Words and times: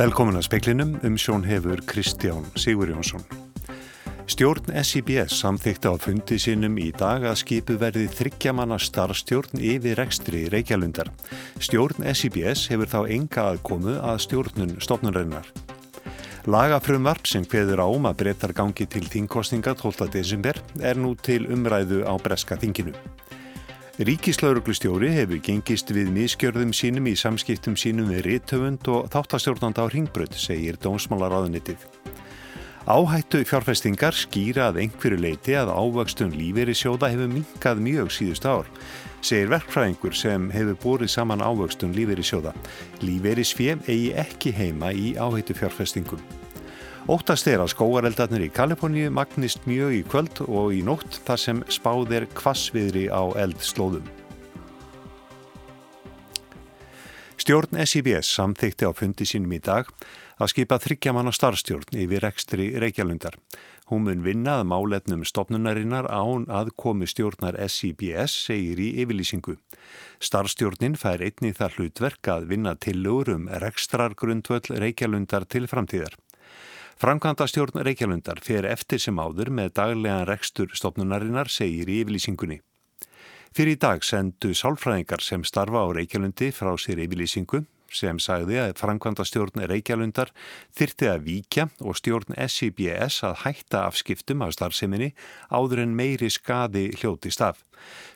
Velkomin 0.00 0.38
að 0.38 0.46
speklinum 0.46 0.92
um 1.04 1.16
sjón 1.20 1.42
hefur 1.44 1.82
Kristján 1.84 2.46
Sigur 2.56 2.88
Jónsson. 2.88 3.20
Stjórn 4.32 4.70
SIBS 4.80 5.34
samþykta 5.42 5.92
á 5.92 5.94
fundi 6.00 6.38
sinum 6.40 6.78
í 6.80 6.86
dag 6.96 7.26
að 7.28 7.36
skipu 7.42 7.76
verði 7.76 8.06
þryggjamanna 8.08 8.78
starfstjórn 8.80 9.60
yfir 9.60 10.00
rekstri 10.00 10.46
Reykjalundar. 10.54 11.10
Stjórn 11.60 12.08
SIBS 12.14 12.64
hefur 12.72 12.88
þá 12.88 13.00
enga 13.12 13.44
aðkomu 13.50 13.98
að 14.00 14.22
stjórnun 14.24 14.78
stofnunarinnar. 14.80 15.52
Lagafrumvarp 16.48 17.28
sem 17.28 17.44
hveður 17.44 17.84
ám 17.84 18.08
að 18.08 18.22
breytar 18.22 18.56
gangi 18.56 18.88
til 18.88 19.04
þingkostninga 19.04 19.76
12. 19.82 20.08
desember 20.16 20.64
er 20.80 20.96
nú 20.96 21.12
til 21.12 21.42
umræðu 21.52 22.06
á 22.08 22.16
breska 22.16 22.56
þinginu. 22.56 22.96
Ríkislauruglustjóri 24.00 25.10
hefur 25.12 25.42
gengist 25.44 25.90
við 25.92 26.08
miskjörðum 26.14 26.70
sínum 26.72 27.10
í 27.10 27.12
samskiptum 27.20 27.74
sínum 27.76 28.06
við 28.08 28.22
réttöfund 28.24 28.88
og 28.88 29.10
þáttastjórnanda 29.12 29.84
á 29.84 29.92
ringbröð, 29.92 30.38
segir 30.40 30.78
Dómsmálaráðunitið. 30.80 31.84
Áhættu 32.88 33.42
fjárfestingar 33.44 34.16
skýra 34.16 34.70
að 34.70 34.80
einhverju 34.86 35.20
leiti 35.20 35.52
að 35.52 35.74
ávöxtun 35.76 36.32
lífeyri 36.32 36.72
sjóða 36.72 37.12
hefur 37.12 37.28
minkað 37.34 37.84
mjög 37.84 38.08
síðust 38.16 38.48
ár, 38.48 38.72
segir 39.20 39.52
verkfræðingur 39.52 40.16
sem 40.16 40.48
hefur 40.56 40.80
búrið 40.80 41.12
saman 41.18 41.44
ávöxtun 41.44 41.92
lífeyri 41.92 42.24
sjóða. 42.24 42.56
Lífeyri 43.04 43.44
svið 43.44 43.84
eigi 43.84 44.14
ekki 44.24 44.56
heima 44.56 44.94
í 44.96 45.12
áhættu 45.20 45.60
fjárfestingum. 45.60 46.24
Óttast 47.08 47.48
er 47.48 47.62
að 47.62 47.70
skóareldarnir 47.72 48.42
í 48.44 48.50
Kaliforníu 48.52 49.08
magnist 49.14 49.64
mjög 49.64 49.94
í 49.96 50.00
kvöld 50.04 50.42
og 50.44 50.74
í 50.76 50.82
nótt 50.84 51.22
þar 51.24 51.40
sem 51.40 51.62
spáð 51.72 52.12
er 52.18 52.26
kvassviðri 52.36 53.06
á 53.08 53.24
eldslóðum. 53.40 54.04
Stjórn 57.40 57.80
SIBS 57.88 58.28
samþykti 58.36 58.84
á 58.84 58.92
fundi 58.92 59.24
sínum 59.24 59.56
í 59.56 59.62
dag 59.64 59.88
að 60.36 60.52
skipa 60.52 60.76
þryggjamanna 60.76 61.32
starfstjórn 61.32 61.96
yfir 62.04 62.28
ekstri 62.28 62.68
Reykjalundar. 62.76 63.40
Hún 63.88 64.04
mun 64.04 64.20
vinnað 64.22 64.66
málefnum 64.68 65.24
stopnunarinnar 65.24 66.06
án 66.12 66.44
aðkomi 66.52 67.08
stjórnar 67.08 67.56
SIBS, 67.64 68.36
segir 68.44 68.78
í 68.78 68.92
yfirlýsingu. 69.02 69.56
Starfstjórnin 70.20 71.00
fær 71.00 71.24
einni 71.24 71.56
þar 71.56 71.78
hlutverk 71.78 72.28
að 72.28 72.50
vinna 72.52 72.76
tillögur 72.76 73.34
um 73.38 73.48
rekstrargrundvöld 73.64 74.68
Reykjalundar 74.76 75.48
til 75.48 75.64
framtíðar. 75.66 76.20
Framkvæmda 77.00 77.46
stjórn 77.48 77.80
Reykjalundar 77.80 78.42
fer 78.44 78.66
eftir 78.68 79.00
sem 79.00 79.16
áður 79.16 79.48
með 79.56 79.70
daglegan 79.78 80.26
rekstur 80.28 80.74
stopnunarinnar 80.76 81.48
segir 81.48 81.88
í 81.88 81.94
yfirlýsingunni. 82.02 82.58
Fyrir 83.56 83.72
í 83.72 83.78
dag 83.80 84.04
sendu 84.04 84.50
sálfræðingar 84.52 85.24
sem 85.24 85.46
starfa 85.48 85.80
á 85.80 85.88
Reykjalundi 85.96 86.50
frá 86.52 86.74
sér 86.76 87.00
yfirlýsingu 87.06 87.62
sem 87.94 88.18
sagði 88.22 88.58
að 88.62 88.74
framkvæmda 88.80 89.26
stjórn 89.26 89.64
Reykjalundar 89.70 90.32
þyrti 90.78 91.08
að 91.10 91.24
víkja 91.26 91.66
og 91.80 91.98
stjórn 91.98 92.36
SIBS 92.36 93.22
að 93.26 93.40
hætta 93.44 93.86
afskiptum 93.88 94.44
af 94.46 94.54
starfseminni 94.56 95.12
áður 95.50 95.84
en 95.84 95.96
meiri 95.98 96.30
skadi 96.30 96.88
hljóti 97.00 97.32
staf. 97.34 97.64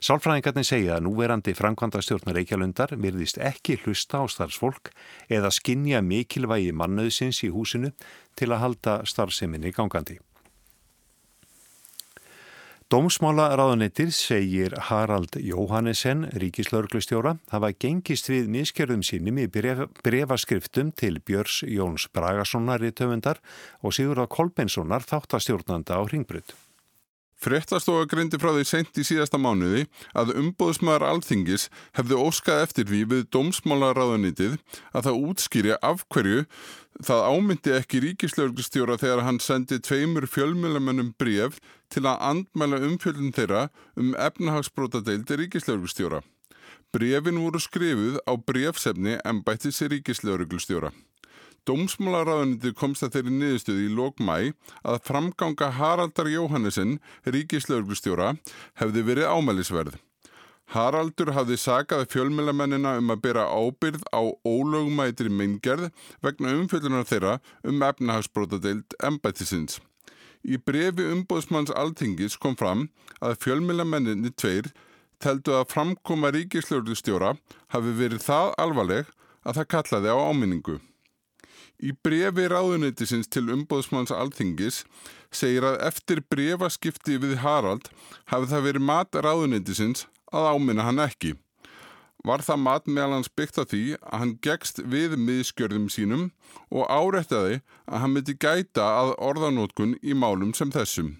Sálfræðingarnir 0.05 0.67
segja 0.69 0.99
að 0.99 1.07
núverandi 1.07 1.55
framkvæmda 1.57 2.03
stjórn 2.05 2.35
Reykjalundar 2.37 2.93
virðist 3.01 3.41
ekki 3.41 3.79
hlusta 3.85 4.21
á 4.21 4.25
starfsfólk 4.29 4.93
eða 5.33 5.53
skinja 5.55 6.05
mikilvægi 6.05 6.75
mannöðsins 6.77 7.43
í 7.47 7.51
húsinu 7.55 7.95
til 8.37 8.53
að 8.53 8.63
halda 8.67 9.01
starfseminni 9.09 9.73
gangandi. 9.73 10.21
Dómsmála 12.93 13.47
ráðanettir 13.57 14.11
segir 14.13 14.75
Harald 14.77 15.39
Jóhannesen, 15.41 16.27
ríkislauglustjóra, 16.37 17.39
hafa 17.49 17.71
gengist 17.81 18.29
við 18.29 18.51
miskerðum 18.53 19.01
sínum 19.01 19.41
í 19.41 19.47
bref, 19.49 19.87
brefaskriftum 20.05 20.91
til 20.93 21.17
Björs 21.25 21.63
Jóns 21.65 22.05
Bragasonar 22.13 22.85
í 22.85 22.93
töfundar 22.93 23.41
og 23.81 23.97
Sigurða 23.97 24.29
Kolbenssonar 24.29 25.09
þáttastjórnanda 25.09 25.97
á 25.97 26.05
Ringbrut. 26.05 26.53
Frettastofa 27.41 28.05
greindi 28.09 28.39
frá 28.41 28.53
því 28.53 28.69
sent 28.69 29.01
í 29.01 29.05
síðasta 29.05 29.41
mánuði 29.41 29.87
að 30.17 30.37
umbóðsmaður 30.41 31.09
alþingis 31.09 31.67
hefði 31.97 32.21
óskað 32.21 32.63
eftir 32.69 32.89
því 32.89 33.01
við 33.11 33.27
dómsmálaráðanitið 33.35 34.55
að 34.93 35.09
það 35.09 35.25
útskýri 35.33 35.75
af 35.81 36.05
hverju 36.13 36.45
það 37.03 37.25
ámyndi 37.31 37.73
ekki 37.75 38.03
ríkislauglistjóra 38.05 38.99
þegar 39.01 39.25
hann 39.27 39.41
sendi 39.43 39.81
tveimur 39.83 40.27
fjölmjölamennum 40.31 41.15
bref 41.19 41.59
til 41.91 42.05
að 42.07 42.23
andmæla 42.31 42.79
umfjöldun 42.87 43.35
þeirra 43.35 43.65
um 43.99 44.15
efnahagsbrótadeildi 44.15 45.41
ríkislauglistjóra. 45.43 46.23
Brefin 46.95 47.41
voru 47.43 47.59
skrifuð 47.59 48.21
á 48.23 48.33
brefsefni 48.39 49.19
en 49.27 49.43
bættis 49.43 49.83
í 49.83 49.91
ríkislauglistjóra. 49.97 50.93
Dómsmálaráðuniti 51.65 52.75
komst 52.77 53.03
að 53.07 53.17
þeirri 53.17 53.33
niðurstöði 53.35 53.87
í 53.89 53.93
lók 53.97 54.21
mæ 54.21 54.53
að 54.85 54.99
framganga 55.09 55.71
Haraldar 55.79 56.29
Jóhannesson, 56.29 56.99
ríkislauglustjóra, 57.25 58.35
hefði 58.79 59.07
verið 59.09 59.31
ámælisverð. 59.33 59.97
Haraldur 60.73 61.35
hafði 61.37 61.59
sagað 61.61 62.07
fjölmjölamennina 62.15 62.97
um 63.01 63.13
að 63.13 63.21
bera 63.27 63.45
ábyrð 63.53 64.07
á 64.17 64.23
ólögumætri 64.49 65.29
meingerð 65.29 65.91
vegna 66.25 66.55
umfjöldunar 66.57 67.05
þeirra 67.09 67.35
um 67.69 67.83
efnahagsbrótadeild 67.85 68.97
embættisins. 69.05 69.81
Í 70.45 70.57
brefi 70.61 71.05
umbóðsmanns 71.09 71.73
altingis 71.73 72.37
kom 72.41 72.57
fram 72.57 72.89
að 73.21 73.39
fjölmjölamenninni 73.45 74.33
tveir 74.37 74.73
teldu 75.23 75.55
að 75.57 75.71
framkoma 75.73 76.33
ríkislauglustjóra 76.35 77.37
hafi 77.73 77.95
verið 78.01 78.25
það 78.25 78.51
alvarleg 78.65 79.13
að 79.45 79.61
það 79.61 79.71
kallaði 79.77 80.13
á 80.13 80.19
áminningu. 80.29 80.81
Í 81.85 81.91
brefi 82.07 82.45
ráðuneytisins 82.49 83.29
til 83.29 83.49
umbóðsmanns 83.53 84.13
alþingis 84.15 84.83
segir 85.35 85.67
að 85.67 85.81
eftir 85.89 86.23
brefaskipti 86.31 87.19
við 87.21 87.41
Harald 87.43 87.89
hafi 88.31 88.51
það 88.53 88.67
verið 88.69 88.87
mat 88.91 89.19
ráðuneytisins 89.27 90.07
að 90.35 90.51
áminna 90.55 90.87
hann 90.89 91.03
ekki. 91.07 91.35
Var 92.25 92.41
það 92.41 92.63
mat 92.65 92.87
meðal 92.89 93.19
hans 93.19 93.29
byggt 93.37 93.59
á 93.61 93.65
því 93.69 93.83
að 94.01 94.21
hann 94.21 94.37
gegst 94.45 94.79
við 94.89 95.19
miðskjörðum 95.21 95.91
sínum 95.93 96.31
og 96.73 96.89
árættaði 96.89 97.59
að 97.85 98.01
hann 98.01 98.15
myndi 98.15 98.35
gæta 98.41 98.87
að 99.03 99.13
orðanótkun 99.29 99.99
í 100.01 100.17
málum 100.17 100.55
sem 100.57 100.73
þessum. 100.73 101.19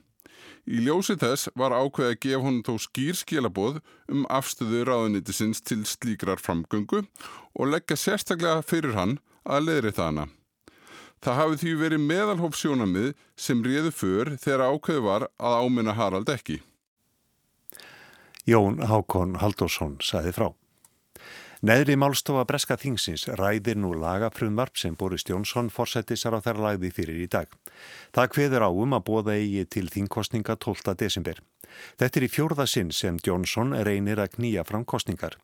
Í 0.65 0.81
ljósi 0.87 1.19
þess 1.21 1.51
var 1.61 1.77
ákveð 1.77 2.09
að 2.09 2.21
gefa 2.25 2.41
honum 2.47 2.63
þó 2.65 2.79
skýr 2.87 3.19
skilaboð 3.21 3.83
um 4.09 4.25
afstöðu 4.33 4.87
ráðuneytisins 4.89 5.61
til 5.61 5.83
slíkrar 5.85 6.41
framgöngu 6.41 7.03
og 7.05 7.69
leggja 7.69 8.01
sérstaklega 8.01 8.65
fyrir 8.65 8.97
hann 8.97 9.19
að 9.45 9.69
leðri 9.69 9.93
það 9.93 10.09
hana. 10.09 10.27
Það 11.25 11.39
hafi 11.41 11.61
því 11.61 11.75
verið 11.81 12.07
meðalhóf 12.09 12.57
sjónamið 12.57 13.13
sem 13.37 13.61
réðu 13.65 13.93
för 13.93 14.33
þegar 14.41 14.71
ákveðu 14.73 15.05
var 15.05 15.29
að 15.37 15.59
áminna 15.65 15.95
Harald 15.97 16.33
ekki. 16.33 16.63
Jón 18.45 18.77
Hákon 18.85 19.39
Haldursson 19.41 19.95
saði 20.05 20.35
frá. 20.37 20.51
Neðri 21.65 21.95
málstofa 21.97 22.43
Breska 22.45 22.77
Þingsins 22.77 23.23
ræðir 23.41 23.79
nú 23.81 23.95
lagafrumvarp 23.97 24.77
sem 24.77 24.93
Boris 25.01 25.25
Jónsson 25.25 25.71
fórsættisar 25.73 26.37
á 26.37 26.45
þær 26.45 26.61
lagði 26.61 26.91
fyrir 26.93 27.23
í 27.25 27.29
dag. 27.33 27.49
Það 28.13 28.29
kveður 28.35 28.67
á 28.69 28.71
um 28.85 28.93
að 28.93 29.07
bóða 29.09 29.39
eigi 29.39 29.65
til 29.65 29.87
þingkostninga 29.89 30.59
12. 30.61 30.93
desember. 30.93 31.41
Þetta 31.97 32.21
er 32.21 32.27
í 32.29 32.33
fjórða 32.35 32.69
sinn 32.69 32.93
sem 32.93 33.17
Jónsson 33.17 33.73
reynir 33.89 34.21
að 34.21 34.37
knýja 34.37 34.67
fram 34.69 34.85
kostningar. 34.85 35.39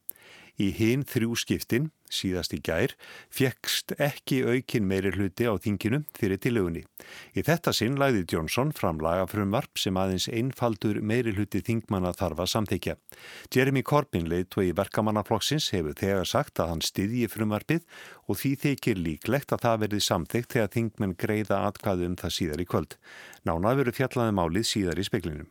Í 0.60 0.66
hinn 0.76 1.06
þrjú 1.08 1.36
skiptin, 1.40 1.86
síðast 2.12 2.52
í 2.52 2.58
gær, 2.60 2.92
fjekkst 3.32 3.94
ekki 3.96 4.42
aukin 4.44 4.84
meiri 4.90 5.12
hluti 5.14 5.46
á 5.48 5.56
þinginu 5.56 6.02
fyrir 6.18 6.40
tilögunni. 6.42 6.82
Í 7.32 7.44
þetta 7.46 7.72
sinn 7.72 7.96
læði 8.00 8.26
Johnson 8.28 8.74
fram 8.76 8.98
lagafrumvarp 9.00 9.80
sem 9.80 9.96
aðeins 9.96 10.26
einfaldur 10.28 10.98
meiri 11.00 11.32
hluti 11.32 11.62
þingmanna 11.64 12.12
þarf 12.18 12.42
að 12.44 12.50
samþykja. 12.54 12.96
Jeremy 13.54 13.82
Corbyn 13.86 14.28
í 14.28 14.72
verkamannaflokksins 14.76 15.70
hefur 15.72 15.96
þegar 15.96 16.28
sagt 16.28 16.60
að 16.60 16.74
hann 16.74 16.84
styðji 16.84 17.30
frumvarpið 17.32 17.86
og 18.28 18.42
því 18.42 18.52
þykir 18.66 19.00
líklegt 19.00 19.54
að 19.56 19.64
það 19.64 19.80
verði 19.86 20.02
samþykt 20.10 20.58
þegar 20.58 20.74
þingmenn 20.76 21.16
greiða 21.16 21.62
atkvæðu 21.70 22.10
um 22.10 22.18
það 22.20 22.36
síðar 22.36 22.60
í 22.60 22.68
kvöld. 22.68 22.98
Nána 23.48 23.74
veru 23.80 23.96
fjallaði 23.96 24.36
málið 24.36 24.68
síðar 24.74 25.00
í 25.00 25.08
speklinum. 25.08 25.48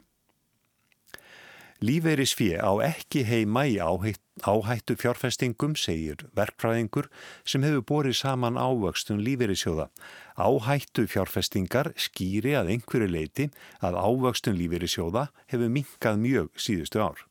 Lífeyris 1.79 2.33
fjö 2.35 2.59
á 2.59 2.75
ekki 2.83 3.21
heima 3.23 3.61
í 3.63 3.77
áhættu 3.79 4.97
fjárfestingum, 4.99 5.77
segir 5.79 6.25
verkfræðingur 6.35 7.07
sem 7.47 7.63
hefur 7.63 7.85
borið 7.91 8.17
saman 8.19 8.59
ávöxtun 8.59 9.23
lífeyrissjóða. 9.23 9.87
Áhættu 10.35 11.07
fjárfestingar 11.07 11.93
skýri 11.95 12.57
að 12.59 12.73
einhverju 12.75 13.07
leiti 13.15 13.47
að 13.79 13.95
ávöxtun 13.95 14.59
lífeyrissjóða 14.59 15.29
hefur 15.47 15.71
minkað 15.79 16.19
mjög 16.27 16.51
síðustu 16.59 16.99
ár. 16.99 17.28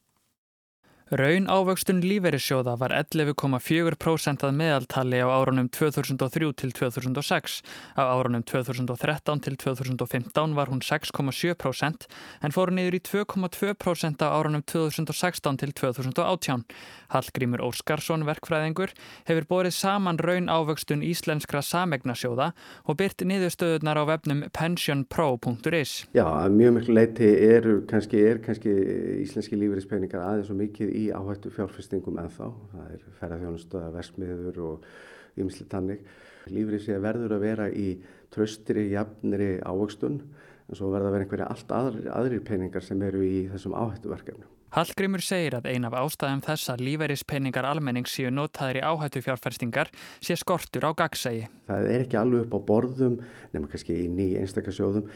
Raun 1.08 1.46
ávöxtun 1.48 2.02
líferissjóða 2.04 2.74
var 2.76 2.92
11,4% 2.92 4.42
að 4.44 4.56
meðaltali 4.58 5.22
á 5.24 5.28
árunum 5.32 5.70
2003 5.72 6.50
til 6.52 6.72
2006. 6.76 7.62
Á 7.96 8.12
árunum 8.12 8.44
2013 8.44 9.40
til 9.40 9.56
2015 9.56 10.52
var 10.52 10.68
hún 10.68 10.84
6,7% 10.84 12.04
en 12.44 12.52
fór 12.52 12.72
niður 12.76 12.98
í 12.98 13.00
2,2% 13.08 14.20
á 14.20 14.28
árunum 14.28 14.60
2016 14.68 15.56
til 15.64 15.72
2018. 15.72 16.66
Hallgrímur 17.08 17.64
Óskarsson, 17.64 18.26
verkfræðingur, 18.28 18.92
hefur 19.24 19.48
borið 19.48 19.78
saman 19.78 20.20
raun 20.20 20.52
ávöxtun 20.52 21.00
íslenskra 21.00 21.64
samegnasjóða 21.64 22.50
og 22.84 23.00
byrt 23.00 23.24
niðurstöðunar 23.24 23.96
á 23.96 24.04
vefnum 24.12 24.44
pensionpro.is. 24.52 26.04
Já, 26.12 26.28
mjög 26.52 26.76
miklu 26.76 27.00
leiti 27.00 27.32
eru 27.48 27.80
kannski, 27.88 28.20
er 28.20 28.44
kannski 28.44 28.76
íslenski 29.24 29.56
líferispenningar 29.56 30.20
aðeins 30.20 30.52
og 30.52 30.60
mikið 30.60 30.97
í 30.98 31.06
áhættu 31.14 31.52
fjárfestingum 31.54 32.18
en 32.20 32.32
þá. 32.34 32.46
Það 32.72 32.90
er 32.96 33.06
ferðarþjónustöða, 33.20 33.94
versmiður 33.94 34.60
og 34.66 34.90
ymsli 35.38 35.66
tannig. 35.70 36.04
Lífrið 36.48 36.84
sé 36.84 37.00
verður 37.02 37.36
að 37.36 37.44
vera 37.46 37.70
í 37.70 37.88
tröstri, 38.34 38.88
jafnri 38.92 39.56
ávöxtun 39.62 40.20
en 40.68 40.76
svo 40.76 40.92
verður 40.92 41.08
að 41.08 41.16
vera 41.16 41.26
einhverja 41.26 41.48
allt 41.52 41.74
aðrir, 41.78 42.12
aðrir 42.12 42.44
peningar 42.44 42.84
sem 42.84 43.02
eru 43.04 43.24
í 43.24 43.48
þessum 43.52 43.76
áhættuverkefnum. 43.78 44.54
Hallgrimur 44.76 45.22
segir 45.24 45.54
að 45.56 45.70
ein 45.70 45.86
af 45.88 45.94
ástæðum 45.96 46.42
þess 46.44 46.68
að 46.74 46.82
lífeyrispenningar 46.84 47.64
almennings 47.64 48.12
séu 48.12 48.28
notaður 48.28 48.76
í 48.76 48.84
áhættu 48.84 49.22
fjárfærstingar 49.24 49.88
sé 50.20 50.36
skortur 50.36 50.84
á 50.84 50.92
gagsægi. 50.92 51.46
Það 51.70 51.88
er 51.94 52.04
ekki 52.04 52.18
alveg 52.20 52.44
upp 52.44 52.52
á 52.52 52.60
borðum, 52.68 53.16
nema 53.54 53.70
kannski 53.72 53.96
í 53.96 54.10
ný 54.12 54.34
einstakasjóðum 54.42 55.08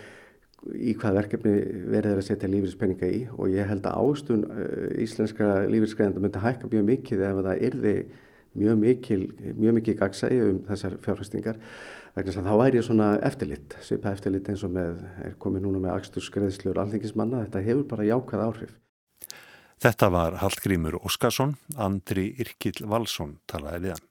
í 0.72 0.94
hvað 0.98 1.18
verkefni 1.20 1.54
verður 1.92 2.20
að 2.20 2.28
setja 2.28 2.50
lífeyrispenninga 2.50 3.08
í 3.10 3.22
og 3.34 3.50
ég 3.50 3.70
held 3.70 3.86
að 3.88 4.02
ástun 4.02 4.44
uh, 4.46 4.90
íslenska 5.02 5.48
lífeyrisgreðanda 5.70 6.22
myndi 6.22 6.42
hækka 6.44 6.70
mjög 6.72 6.86
mikið 6.90 7.24
ef 7.28 7.40
það 7.40 7.64
yrði 7.70 7.96
mjög 8.52 8.78
mikil, 8.78 9.22
mjög 9.56 9.76
mikið 9.78 9.98
gagsægi 10.02 10.40
um 10.44 10.60
þessar 10.68 10.98
fjárfæstingar 11.02 11.58
vegna 12.12 12.28
þess 12.28 12.40
að 12.42 12.48
þá 12.48 12.56
væri 12.60 12.84
svona 12.84 13.08
eftirlitt, 13.24 13.76
svipa 13.80 14.12
eftirlitt 14.12 14.50
eins 14.52 14.64
og 14.66 14.74
með, 14.74 15.00
er 15.24 15.36
komið 15.40 15.64
núna 15.64 15.80
með 15.80 15.94
axturskreðslur 15.96 16.80
alþingismanna, 16.82 17.46
þetta 17.46 17.64
hefur 17.64 17.86
bara 17.88 18.08
jákað 18.08 18.44
áhrif. 18.46 18.74
Þetta 19.82 20.08
var 20.14 20.36
Hallgrímur 20.42 20.98
Óskarsson, 21.00 21.56
Andri 21.80 22.28
Irkil 22.38 22.84
Valsson 22.86 23.38
talaði 23.50 23.86
við 23.86 23.94
hann. 23.96 24.10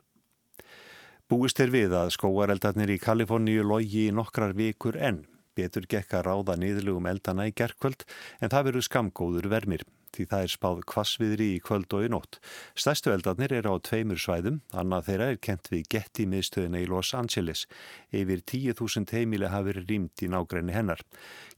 Búist 1.31 1.61
er 1.63 1.71
við 1.71 1.93
að 1.95 2.09
skóareldarnir 2.17 2.91
í 2.91 2.99
Kaliforníu 2.99 3.63
logi 3.63 4.09
í 4.09 4.15
nokkrar 4.15 4.51
vikur 4.57 4.97
enn. 4.99 5.21
Betur 5.57 5.87
gekk 5.89 6.13
að 6.17 6.27
ráða 6.29 6.59
niðurlugum 6.61 7.09
eldana 7.11 7.49
í 7.49 7.55
gerkvöld 7.55 8.05
en 8.39 8.53
það 8.53 8.69
veru 8.69 8.85
skamgóður 8.87 9.51
vermir 9.51 9.85
því 10.15 10.25
það 10.31 10.45
er 10.45 10.51
spáð 10.51 10.81
kvassviðri 10.91 11.47
í 11.55 11.59
kvöld 11.63 11.93
og 11.95 12.05
í 12.05 12.09
nótt. 12.11 12.39
Stærstu 12.75 13.13
eldarnir 13.13 13.53
eru 13.55 13.75
á 13.75 13.77
tveimur 13.79 14.19
svæðum, 14.19 14.59
annað 14.75 15.07
þeirra 15.07 15.29
er 15.31 15.39
kent 15.47 15.71
við 15.71 15.85
Getty 15.93 16.25
miðstöðina 16.31 16.81
í 16.83 16.89
Los 16.91 17.13
Angeles. 17.17 17.65
Yfir 18.11 18.43
10.000 18.43 19.15
heimili 19.15 19.51
hafi 19.51 19.71
verið 19.71 19.87
rýmt 19.93 20.25
í 20.25 20.31
nágrenni 20.31 20.75
hennar. 20.75 21.03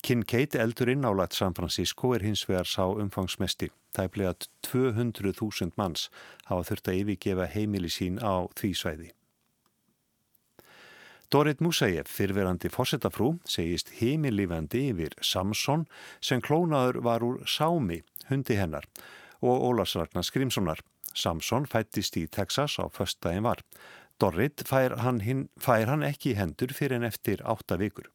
Kincaid 0.06 0.58
eldurinn 0.60 1.08
álætt 1.08 1.38
San 1.38 1.58
Francisco 1.58 2.14
er 2.14 2.26
hins 2.26 2.46
vegar 2.50 2.70
sá 2.70 2.86
umfangsmesti. 2.86 3.72
Það 3.94 4.06
er 4.06 4.14
bleið 4.14 4.32
að 4.32 4.48
200.000 4.70 5.76
manns 5.78 6.08
hafa 6.50 6.70
þurft 6.70 6.90
að 6.90 7.04
yfirgefa 7.04 7.52
heimili 7.54 7.92
sín 7.94 8.22
á 8.22 8.46
því 8.58 8.74
svæði. 8.78 9.14
Dorit 11.34 11.62
Musaev, 11.66 12.06
fyrverandi 12.14 12.70
fórsetafrú, 12.70 13.32
segist 13.50 13.88
heimilífandi 13.98 14.84
yfir 14.92 15.16
Samson 15.26 15.88
sem 16.22 16.44
klónaður 16.46 17.00
var 17.08 17.26
úr 17.26 17.40
Sámi, 17.50 18.04
hundi 18.30 18.60
hennar, 18.60 18.86
og 19.42 19.66
Ólars 19.66 19.96
Ragnar 19.98 20.28
Skrimssonar. 20.28 20.84
Samson 21.18 21.66
fættist 21.66 22.20
í 22.22 22.28
Texas 22.30 22.78
á 22.78 22.86
föstdægin 22.86 23.48
var. 23.50 23.66
Dorit 24.22 24.62
fær 24.70 25.00
hann, 25.02 25.24
hin, 25.26 25.48
fær 25.58 25.90
hann 25.90 26.06
ekki 26.06 26.36
í 26.36 26.38
hendur 26.38 26.70
fyrir 26.70 27.02
en 27.02 27.10
eftir 27.10 27.42
átta 27.42 27.82
vikur. 27.82 28.12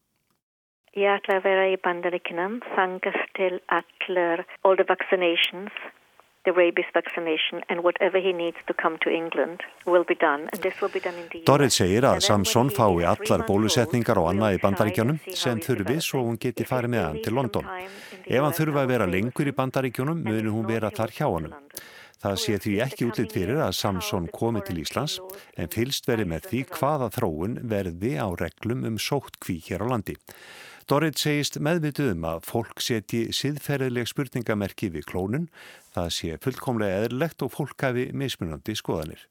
Ég 0.95 1.11
ætla 1.19 1.41
að 1.41 1.47
vera 1.51 1.67
í 1.75 1.77
bandaríkinum, 1.83 2.61
þangast 2.79 3.35
til 3.35 3.59
allir 3.67 4.47
all 4.63 4.79
the 4.79 4.87
vaccinations 4.87 5.75
Dorrit 11.49 11.75
segir 11.75 12.07
að 12.09 12.23
Samson 12.27 12.73
fái 12.75 13.05
allar 13.13 13.45
bólusetningar 13.49 14.21
og 14.23 14.31
annað 14.33 14.59
í 14.59 14.63
bandaríkjónum 14.65 15.21
sem 15.35 15.61
þurfi 15.65 16.01
svo 16.05 16.25
hún 16.27 16.41
geti 16.41 16.67
farið 16.69 16.95
með 16.97 17.07
hann 17.07 17.23
til 17.25 17.37
London. 17.39 17.71
Ef 18.25 18.43
hann 18.43 18.59
þurfa 18.61 18.85
að 18.85 18.93
vera 18.95 19.11
lengur 19.11 19.49
í 19.51 19.57
bandaríkjónum 19.61 20.25
munir 20.25 20.51
hún 20.53 20.69
vera 20.69 20.93
þar 20.95 21.15
hjá 21.19 21.27
honum. 21.29 21.57
Það 22.19 22.39
sé 22.43 22.57
því 22.59 22.73
ekki 22.83 23.07
útlitt 23.07 23.35
fyrir 23.37 23.61
að 23.63 23.77
Samson 23.79 24.25
komi 24.35 24.63
til 24.67 24.81
Íslands 24.83 25.21
en 25.55 25.71
fylst 25.71 26.09
veri 26.11 26.25
með 26.27 26.49
því 26.51 26.63
hvaða 26.73 27.13
þróun 27.15 27.61
verði 27.71 28.17
á 28.19 28.27
reglum 28.41 28.83
um 28.89 28.97
sótt 28.99 29.39
kví 29.39 29.61
hér 29.69 29.87
á 29.87 29.91
landi. 29.93 30.17
Dorrit 30.89 31.19
segist 31.21 31.59
meðvituð 31.61 32.15
um 32.15 32.23
að 32.25 32.47
fólk 32.49 32.81
setji 32.81 33.27
siðferðileg 33.37 34.09
spurningamerki 34.09 34.89
við 34.95 35.05
klónun, 35.11 35.51
það 35.93 36.07
sé 36.17 36.39
fullkomlega 36.41 37.03
eðlilegt 37.03 37.45
og 37.45 37.53
fólk 37.53 37.85
hafi 37.85 38.07
mismunandi 38.17 38.73
skoðanir. 38.79 39.27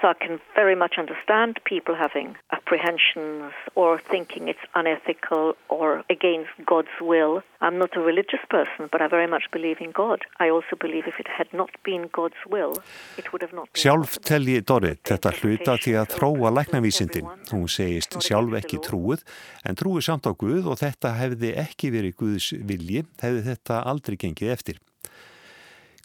So 0.00 0.08
I 0.08 0.14
can 0.14 0.40
very 0.54 0.74
much 0.74 0.94
understand 0.96 1.60
people 1.64 1.94
having 1.94 2.36
apprehensions 2.52 3.52
or 3.74 4.00
thinking 4.00 4.48
it's 4.48 4.64
unethical 4.74 5.56
or 5.68 6.02
against 6.08 6.52
God's 6.64 6.96
will. 7.02 7.42
I'm 7.60 7.78
not 7.78 7.94
a 7.94 8.00
religious 8.00 8.40
person, 8.48 8.88
but 8.90 9.02
I 9.02 9.08
very 9.08 9.26
much 9.26 9.44
believe 9.52 9.76
in 9.80 9.90
God. 9.90 10.22
I 10.38 10.48
also 10.48 10.74
believe 10.80 11.04
if 11.06 11.20
it 11.20 11.28
had 11.28 11.52
not 11.52 11.70
been 11.84 12.08
God's 12.12 12.40
will, 12.48 12.72
it 13.18 13.30
would 13.30 13.42
have 13.42 13.52
not 13.52 13.68
been 13.72 13.82
Sjálf 13.82 14.16
telji 14.24 14.62
Dorrit 14.64 15.04
þetta 15.04 15.34
hluta 15.36 15.76
til 15.84 15.98
að 16.00 16.16
þróa 16.16 16.54
læknavísindin. 16.56 17.28
Hún 17.52 17.68
segist 17.68 18.16
sjálf 18.24 18.56
ekki 18.62 18.80
trúið, 18.80 19.26
en 19.68 19.76
trúið 19.76 20.06
samt 20.08 20.24
á 20.24 20.32
Guð 20.32 20.72
og 20.72 20.80
þetta 20.80 21.12
hefði 21.20 21.52
ekki 21.60 21.92
verið 21.92 22.16
Guðs 22.22 22.54
vilji, 22.56 23.04
hefði 23.20 23.50
þetta 23.52 23.84
aldrei 23.92 24.16
gengið 24.24 24.56
eftir. 24.56 24.80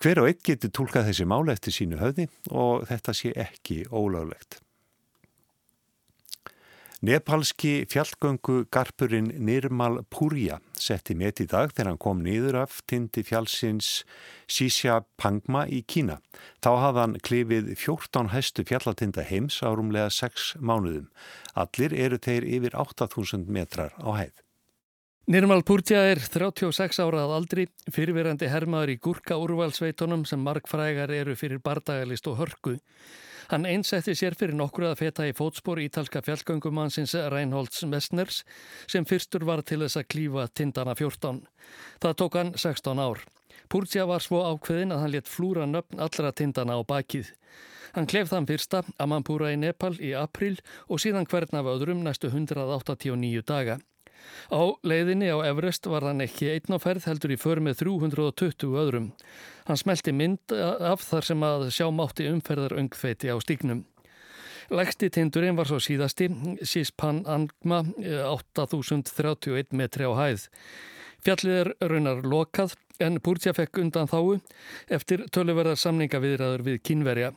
Hver 0.03 0.21
og 0.21 0.29
einn 0.29 0.43
getur 0.43 0.73
tólkað 0.75 1.09
þessi 1.09 1.25
mála 1.29 1.55
eftir 1.55 1.75
sínu 1.75 1.99
höfði 2.01 2.29
og 2.51 2.85
þetta 2.89 3.15
sé 3.15 3.33
ekki 3.47 3.83
ólöglegt. 3.89 4.59
Nepalski 7.05 7.83
fjallgöngu 7.91 8.63
garpurinn 8.73 9.27
Nirmal 9.45 9.99
Purja 10.09 10.57
setti 10.79 11.13
met 11.13 11.41
í 11.43 11.45
dag 11.51 11.73
þegar 11.73 11.89
hann 11.91 11.99
kom 12.01 12.23
niður 12.25 12.57
af 12.63 12.79
tindi 12.89 13.21
fjallsins 13.27 13.89
Sisha 14.49 15.01
Pangma 15.19 15.65
í 15.67 15.83
Kína. 15.85 16.17
Þá 16.63 16.71
hafði 16.81 17.03
hann 17.03 17.17
klifið 17.27 17.69
14 17.75 18.31
hæstu 18.33 18.65
fjallatinda 18.65 19.27
heims 19.27 19.59
á 19.61 19.69
rúmlega 19.75 20.09
6 20.09 20.55
mánuðum. 20.57 21.11
Allir 21.53 21.93
eru 21.93 22.17
þeir 22.17 22.47
yfir 22.57 22.79
8000 22.79 23.45
metrar 23.53 23.93
á 24.01 24.09
hæð. 24.15 24.33
Nirmal 25.25 25.63
Purja 25.65 26.03
er 26.05 26.19
36 26.21 26.99
árað 27.01 27.31
aldri, 27.33 27.63
fyrirverandi 27.89 28.45
hermaður 28.45 28.91
í 28.93 28.95
gúrka 29.01 29.39
úrvalsveitunum 29.41 30.21
sem 30.29 30.43
markfrægar 30.45 31.09
eru 31.09 31.33
fyrir 31.33 31.57
bardagalist 31.65 32.27
og 32.29 32.35
hörku. 32.43 32.73
Hann 33.49 33.65
einsetti 33.65 34.13
sér 34.13 34.37
fyrir 34.37 34.53
nokkru 34.53 34.85
að 34.85 34.99
feta 34.99 35.25
í 35.25 35.33
fótspor 35.33 35.81
ítalska 35.81 36.21
fjallgöngumannsins 36.27 37.15
Reinholds 37.33 37.81
Messners 37.89 38.43
sem 38.85 39.07
fyrstur 39.09 39.47
var 39.49 39.65
til 39.65 39.79
þess 39.81 39.97
að 40.03 40.05
klífa 40.13 40.45
tindana 40.53 40.93
14. 40.93 41.41
Það 42.05 42.15
tók 42.21 42.37
hann 42.37 42.53
16 42.53 43.01
ár. 43.01 43.25
Purja 43.65 44.05
var 44.05 44.21
svo 44.21 44.43
ákveðin 44.45 44.93
að 44.93 45.03
hann 45.07 45.13
let 45.17 45.33
flúra 45.33 45.65
nöfn 45.65 46.05
allra 46.05 46.35
tindana 46.37 46.77
á 46.77 46.85
bakið. 46.85 47.33
Hann 47.97 48.05
klef 48.05 48.29
þann 48.29 48.45
fyrsta, 48.45 48.85
Amampura 49.01 49.49
í 49.49 49.57
Nepal 49.57 49.95
í 49.97 50.13
april 50.13 50.53
og 50.85 51.01
síðan 51.01 51.25
hvern 51.25 51.57
af 51.57 51.73
öðrum 51.73 52.05
næstu 52.05 52.29
189 52.29 53.41
daga. 53.41 53.81
Á 54.51 54.61
leiðinni 54.85 55.31
á 55.31 55.37
Everest 55.47 55.87
var 55.89 56.05
hann 56.07 56.23
ekki 56.25 56.51
einn 56.53 56.75
á 56.75 56.79
ferð 56.81 57.07
heldur 57.09 57.33
í 57.35 57.39
för 57.39 57.61
með 57.63 57.81
320 57.83 58.77
öðrum. 58.81 59.11
Hann 59.65 59.81
smelti 59.81 60.13
mynd 60.13 60.53
af 60.53 61.03
þar 61.07 61.27
sem 61.31 61.45
að 61.45 61.67
sjá 61.73 61.89
mátti 61.89 62.29
umferðar 62.29 62.77
öngfeiti 62.77 63.33
á 63.33 63.37
stíknum. 63.41 63.85
Lægsti 64.73 65.11
tindurinn 65.13 65.57
var 65.57 65.69
svo 65.69 65.77
síðasti, 65.77 66.31
Sispan 66.65 67.21
Angma, 67.29 67.83
8031 68.01 69.75
metri 69.77 70.09
á 70.09 70.13
hæð. 70.17 70.47
Fjallið 71.25 71.59
er 71.59 71.69
raunar 71.89 72.25
lokað 72.25 72.75
en 73.01 73.19
Púrtja 73.21 73.53
fekk 73.53 73.81
undan 73.81 74.09
þáu 74.09 74.39
eftir 74.93 75.25
töluverðar 75.33 75.77
samningaviðræður 75.81 76.65
við 76.65 76.81
kynverja. 76.85 77.31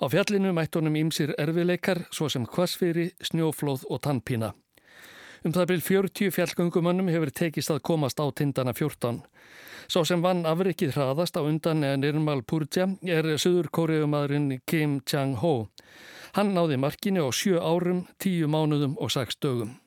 Á 0.00 0.04
fjallinu 0.12 0.52
mætt 0.56 0.76
honum 0.78 0.96
ímsir 0.96 1.34
erfileikar 1.40 2.04
svo 2.12 2.28
sem 2.32 2.46
kvasfyri, 2.46 3.10
snjóflóð 3.20 3.84
og 3.88 4.02
tannpína. 4.04 4.52
Um 5.44 5.54
það 5.54 5.68
byrj 5.72 5.84
40 5.86 6.32
fjallgöngumönnum 6.34 7.10
hefur 7.12 7.30
tekist 7.30 7.70
að 7.70 7.82
komast 7.90 8.18
á 8.18 8.26
tindana 8.30 8.74
14. 8.74 9.20
Sá 9.88 10.02
sem 10.04 10.22
vann 10.24 10.42
afrikið 10.48 10.96
hraðast 10.96 11.38
á 11.38 11.42
undan 11.42 11.84
Nirmal 12.00 12.42
Purja 12.42 12.88
er 13.02 13.30
söður 13.38 13.70
kóriðumadurinn 13.72 14.58
Kim 14.66 14.98
Chang-ho. 15.06 15.68
Hann 16.36 16.52
náði 16.56 16.76
markinu 16.76 17.24
á 17.24 17.30
7 17.32 17.56
árum, 17.62 18.04
10 18.18 18.50
mánuðum 18.52 18.98
og 18.98 19.14
6 19.14 19.40
dögum. 19.40 19.78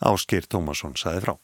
Áskir 0.00 0.48
Tómasson 0.48 0.96
saði 0.96 1.22
frá. 1.28 1.36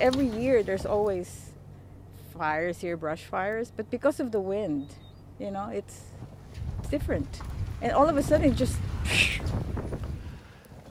every 0.00 0.26
year 0.26 0.62
there's 0.62 0.86
always 0.86 1.50
fires 2.36 2.80
here, 2.80 2.96
brush 2.96 3.24
fires, 3.24 3.70
but 3.70 3.90
because 3.90 4.18
of 4.18 4.32
the 4.32 4.40
wind, 4.40 4.88
you 5.38 5.50
know, 5.50 5.68
it's, 5.68 6.00
it's 6.78 6.88
different. 6.88 7.40
And 7.82 7.92
all 7.92 8.08
of 8.08 8.16
a 8.16 8.22
sudden 8.22 8.52
it 8.52 8.58
just... 8.58 8.76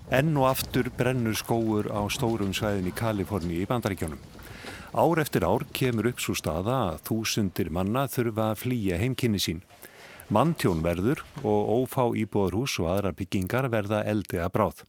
Enn 0.09 0.33
og 0.41 0.47
aftur 0.49 0.87
brennur 0.97 1.37
skóur 1.37 1.85
á 1.93 2.01
stórum 2.09 2.49
svæðin 2.49 2.89
í 2.89 2.93
Kaliforni 2.97 3.59
í 3.61 3.67
bandaríkjónum. 3.69 4.17
Ár 4.89 5.21
eftir 5.21 5.45
ár 5.45 5.67
kemur 5.69 6.09
upp 6.09 6.21
svo 6.23 6.33
staða 6.33 6.77
að 6.87 7.03
þúsundir 7.05 7.69
manna 7.69 8.07
þurfa 8.09 8.47
að 8.49 8.61
flýja 8.63 8.97
heimkynni 8.97 9.37
sín. 9.37 9.61
Manntjón 10.33 10.81
verður 10.81 11.21
og 11.43 11.69
ófá 11.83 12.07
íbúðarhús 12.17 12.79
og 12.81 12.89
aðra 12.89 13.13
byggingar 13.13 13.69
verða 13.69 14.01
eldi 14.09 14.41
að 14.41 14.53
bráð. 14.57 14.81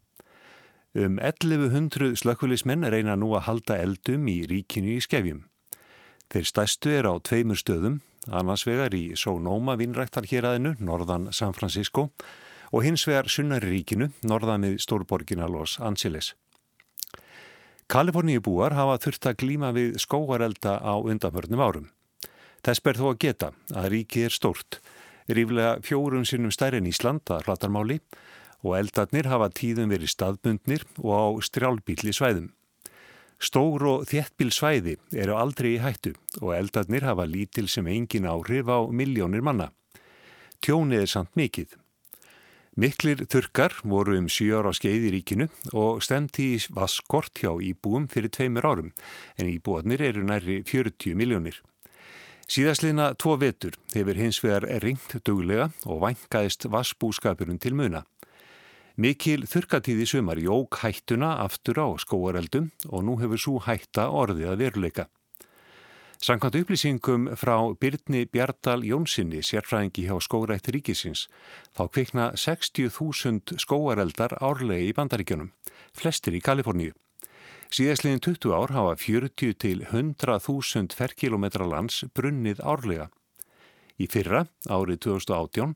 Um 0.96 1.20
1100 1.20 2.16
slökkulismenn 2.16 2.88
reyna 2.88 3.12
nú 3.20 3.34
að 3.36 3.44
halda 3.50 3.76
eldum 3.76 4.24
í 4.32 4.40
ríkinu 4.48 4.96
í 4.96 5.04
skefjum. 5.04 5.44
Þeir 6.32 6.48
stæstu 6.48 6.96
er 6.96 7.08
á 7.12 7.14
tveimur 7.20 7.60
stöðum, 7.60 8.00
annars 8.28 8.66
vegar 8.68 8.94
í 8.94 9.14
Sonoma 9.16 9.76
vinnræktar 9.80 10.28
hér 10.28 10.50
aðinu, 10.50 10.74
norðan 10.78 11.30
San 11.32 11.54
Francisco 11.56 12.10
og 12.70 12.84
hins 12.84 13.06
vegar 13.08 13.30
sunnari 13.30 13.70
ríkinu, 13.72 14.10
norðan 14.22 14.66
við 14.68 14.78
stórborgina 14.84 15.48
Los 15.50 15.78
Angeles. 15.80 16.34
Kaliforníu 17.90 18.42
búar 18.44 18.76
hafa 18.78 19.00
þurft 19.02 19.26
að 19.26 19.40
glíma 19.42 19.72
við 19.74 19.96
skóarelda 19.98 20.76
á 20.78 20.94
undanförnum 21.00 21.62
árum. 21.64 21.88
Þess 22.62 22.84
ber 22.84 23.00
þó 23.00 23.06
að 23.10 23.20
geta 23.24 23.48
að 23.74 23.88
ríkið 23.94 24.28
er 24.28 24.36
stórt, 24.36 24.78
ríflega 25.26 25.80
fjórum 25.82 26.26
sinnum 26.28 26.52
stærri 26.54 26.78
en 26.78 26.86
Ísland 26.86 27.32
að 27.32 27.48
hlatarmáli 27.48 27.98
og 28.62 28.76
eldarnir 28.78 29.26
hafa 29.30 29.48
tíðum 29.56 29.90
verið 29.90 30.12
staðbundnir 30.12 30.84
og 31.00 31.10
á 31.10 31.26
strjálbíli 31.42 32.14
svæðum. 32.14 32.50
Stór 33.40 33.86
og 33.88 34.02
þéttbíl 34.10 34.50
svæði 34.52 34.98
eru 35.16 35.38
aldrei 35.40 35.74
í 35.78 35.80
hættu 35.80 36.12
og 36.42 36.52
eldarnir 36.58 37.06
hafa 37.08 37.24
lítil 37.24 37.70
sem 37.72 37.86
engin 37.88 38.28
áhrif 38.28 38.68
á 38.68 38.84
miljónir 38.92 39.40
manna. 39.40 39.70
Tjónið 40.60 41.06
er 41.06 41.08
samt 41.08 41.32
mikill. 41.40 41.70
Miklir 42.76 43.24
þurkar 43.32 43.74
voru 43.82 44.18
um 44.20 44.28
7 44.28 44.52
ára 44.60 44.74
skeið 44.76 45.06
í 45.08 45.14
ríkinu 45.16 45.48
og 45.72 46.04
stemti 46.04 46.50
í 46.54 46.60
vaskort 46.76 47.40
hjá 47.40 47.50
íbúum 47.64 48.06
fyrir 48.12 48.30
tveimur 48.30 48.68
árum 48.68 48.92
en 49.40 49.48
íbúarnir 49.48 50.04
eru 50.04 50.22
næri 50.28 50.60
40 50.68 51.16
miljónir. 51.16 51.56
Síðastliðna 52.50 53.14
tvo 53.16 53.38
vetur 53.40 53.76
hefur 53.94 54.20
hins 54.20 54.40
vegar 54.44 54.68
ringt 54.84 55.16
duglega 55.24 55.70
og 55.86 56.04
vangaðist 56.04 56.68
vassbúskapurinn 56.68 57.60
til 57.62 57.76
muna. 57.78 58.04
Mikil 58.96 59.46
þurkatíði 59.46 60.06
sumar 60.08 60.40
jók 60.42 60.80
hættuna 60.82 61.36
aftur 61.44 61.78
á 61.78 61.88
skóareldum 62.00 62.70
og 62.90 63.04
nú 63.06 63.16
hefur 63.20 63.38
svo 63.38 63.60
hætta 63.62 64.08
orðið 64.10 64.50
að 64.50 64.62
veruleika. 64.64 65.06
Sankant 66.20 66.52
upplýsingum 66.58 67.30
frá 67.40 67.54
Byrni 67.80 68.26
Bjardal 68.28 68.82
Jónssoni, 68.84 69.40
sérfræðingi 69.40 70.02
hjá 70.04 70.18
skórætti 70.20 70.74
ríkisins, 70.76 71.28
þá 71.72 71.86
kvikna 71.88 72.26
60.000 72.36 73.56
skóareldar 73.56 74.34
árlegi 74.36 74.90
í 74.90 74.96
bandaríkjunum, 74.98 75.48
flestir 75.96 76.36
í 76.36 76.42
Kaliforníu. 76.44 76.92
Síðastliðin 77.72 78.20
20 78.26 78.52
ár 78.52 78.74
hafa 78.74 78.98
40 79.00 79.56
til 79.64 79.80
100.000 79.86 80.92
ferkilometra 80.98 81.64
lands 81.70 82.02
brunnið 82.12 82.60
árlega. 82.68 83.08
Í 84.00 84.08
fyrra, 84.08 84.46
árið 84.72 85.02
2018, 85.04 85.74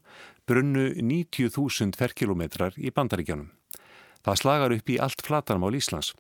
brunnu 0.49 0.90
90.000 0.97 1.99
ferkilometrar 2.00 2.76
í 2.81 2.93
bandaríkjunum. 2.95 3.50
Það 4.25 4.40
slagar 4.40 4.73
upp 4.73 4.88
í 4.88 5.00
allt 5.04 5.25
flatarmál 5.25 5.75
Íslands 5.76 6.14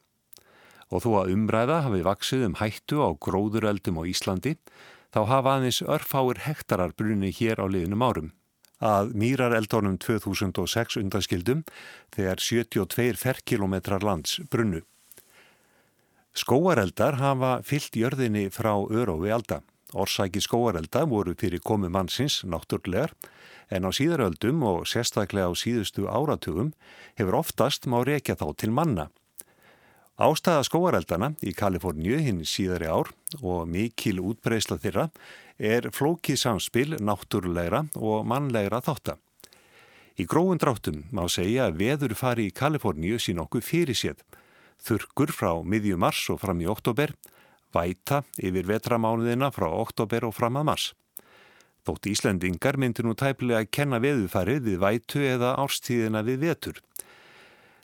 og 0.92 1.02
þó 1.04 1.10
að 1.22 1.32
umræða 1.34 1.80
hafi 1.86 2.04
vaksið 2.04 2.46
um 2.48 2.56
hættu 2.60 3.00
á 3.02 3.08
gróðureldum 3.26 3.98
á 3.98 4.02
Íslandi 4.06 4.54
þá 5.14 5.20
hafa 5.30 5.56
aðeins 5.56 5.80
örfáir 5.82 6.42
hektarar 6.44 6.94
brunni 6.96 7.30
hér 7.34 7.62
á 7.62 7.66
liðnum 7.66 8.04
árum. 8.04 8.32
Að 8.84 9.14
mýrareldónum 9.16 9.96
2006 10.02 10.98
undanskildum 11.00 11.62
þegar 12.14 12.42
72 12.42 13.16
ferkilometrar 13.16 14.04
lands 14.04 14.40
brunnu. 14.52 14.82
Skóareldar 16.34 17.20
hafa 17.20 17.60
fyllt 17.62 17.94
jörðinni 17.96 18.48
frá 18.50 18.74
örófi 18.74 19.30
alda. 19.30 19.62
Orsæki 19.94 20.42
skóarelda 20.42 21.04
voru 21.06 21.36
fyrir 21.38 21.62
komu 21.62 21.88
mannsins 21.88 22.42
náttúrlegar 22.42 23.14
en 23.70 23.86
á 23.86 23.90
síðaröldum 23.94 24.62
og 24.66 24.88
sérstaklega 24.90 25.46
á 25.46 25.54
síðustu 25.54 26.08
áratugum 26.10 26.72
hefur 27.14 27.38
oftast 27.38 27.86
má 27.86 28.02
rekja 28.02 28.34
þá 28.34 28.48
til 28.58 28.74
manna. 28.74 29.10
Ástæða 30.14 30.62
skóareldana 30.66 31.32
í 31.42 31.50
Kaliforníu 31.58 32.20
hinn 32.22 32.44
síðari 32.46 32.86
ár 32.86 33.10
og 33.40 33.66
mikil 33.66 34.20
útbreysla 34.22 34.78
þeirra 34.78 35.08
er 35.58 35.88
flókið 35.90 36.38
samspil 36.38 36.98
náttúrulegra 37.02 37.84
og 37.98 38.26
mannlegra 38.26 38.82
þáttar. 38.82 39.18
Í 40.14 40.26
grófun 40.30 40.60
dráttum 40.62 41.00
má 41.10 41.24
segja 41.26 41.66
að 41.66 41.80
veður 41.82 42.14
fari 42.14 42.46
í 42.46 42.54
Kaliforníu 42.54 43.18
sín 43.18 43.42
okkur 43.42 43.62
fyrir 43.66 43.98
séð. 43.98 44.20
Þurkur 44.78 45.32
frá 45.34 45.50
miðju 45.66 45.98
mars 45.98 46.22
og 46.30 46.38
fram 46.42 46.62
í 46.62 46.70
oktober, 46.70 47.10
væta 47.74 48.22
yfir 48.38 48.68
vetramánuðina 48.70 49.50
frá 49.54 49.66
oktober 49.68 50.28
og 50.28 50.36
fram 50.36 50.60
að 50.60 50.68
mars. 50.70 50.86
Þótt 51.84 52.08
Íslendingar 52.08 52.78
myndir 52.80 53.04
nú 53.04 53.12
tæpilega 53.18 53.60
að 53.60 53.72
kenna 53.76 54.00
veðufarið 54.00 54.62
við 54.70 54.78
vætu 54.80 55.24
eða 55.28 55.52
árstíðina 55.60 56.22
við 56.24 56.46
vetur. 56.46 56.80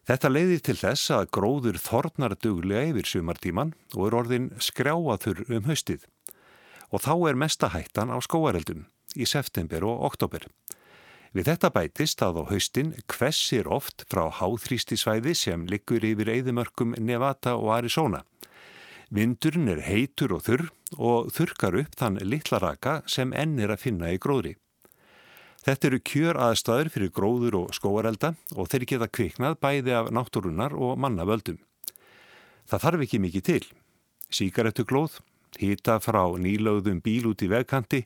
Þetta 0.09 0.31
leiði 0.33 0.57
til 0.65 0.77
þess 0.81 1.11
að 1.13 1.29
gróður 1.37 1.77
þornar 1.79 2.33
duglega 2.41 2.89
yfir 2.95 3.11
sumartíman 3.11 3.75
og 3.93 4.07
er 4.09 4.17
orðin 4.23 4.49
skrjáaður 4.57 5.45
um 5.51 5.69
haustið. 5.69 6.07
Og 6.91 7.05
þá 7.05 7.13
er 7.29 7.39
mestahættan 7.39 8.11
á 8.11 8.19
skóareldum 8.25 8.87
í 9.15 9.29
september 9.29 9.85
og 9.87 10.07
oktober. 10.09 10.49
Við 11.31 11.47
þetta 11.47 11.71
bætist 11.71 12.25
að 12.27 12.41
á 12.43 12.45
haustin 12.51 12.95
kvessir 13.07 13.69
oft 13.71 14.03
frá 14.11 14.25
háþrýstisvæði 14.41 15.37
sem 15.39 15.69
liggur 15.71 16.03
yfir 16.03 16.33
eðimörkum 16.33 16.97
Nevada 16.99 17.55
og 17.55 17.71
Arizona. 17.77 18.25
Vindurinn 19.11 19.67
er 19.73 19.81
heitur 19.83 20.37
og 20.37 20.45
þurr 20.47 20.69
og 20.95 21.31
þurkar 21.35 21.77
upp 21.81 21.97
þann 21.99 22.21
litla 22.23 22.61
raka 22.63 23.01
sem 23.11 23.33
enn 23.35 23.59
er 23.59 23.73
að 23.75 23.83
finna 23.83 24.13
í 24.15 24.21
gróðri. 24.23 24.53
Þetta 25.67 25.89
eru 25.89 25.99
kjör 26.07 26.39
aðstæður 26.41 26.91
fyrir 26.95 27.11
gróður 27.13 27.57
og 27.59 27.73
skóarelda 27.77 28.31
og 28.55 28.71
þeir 28.71 28.87
geta 28.93 29.09
kviknað 29.11 29.59
bæði 29.61 29.97
af 29.99 30.13
náttúrunar 30.15 30.77
og 30.79 30.95
mannavöldum. 31.03 31.59
Það 32.71 32.85
þarf 32.85 33.05
ekki 33.05 33.21
mikið 33.25 33.45
til. 33.49 33.65
Síkaretuglóð, 34.31 35.19
hýta 35.59 35.99
frá 35.99 36.23
nýlaugðum 36.39 37.03
bíl 37.03 37.27
út 37.33 37.43
í 37.43 37.51
vegkanti, 37.51 38.05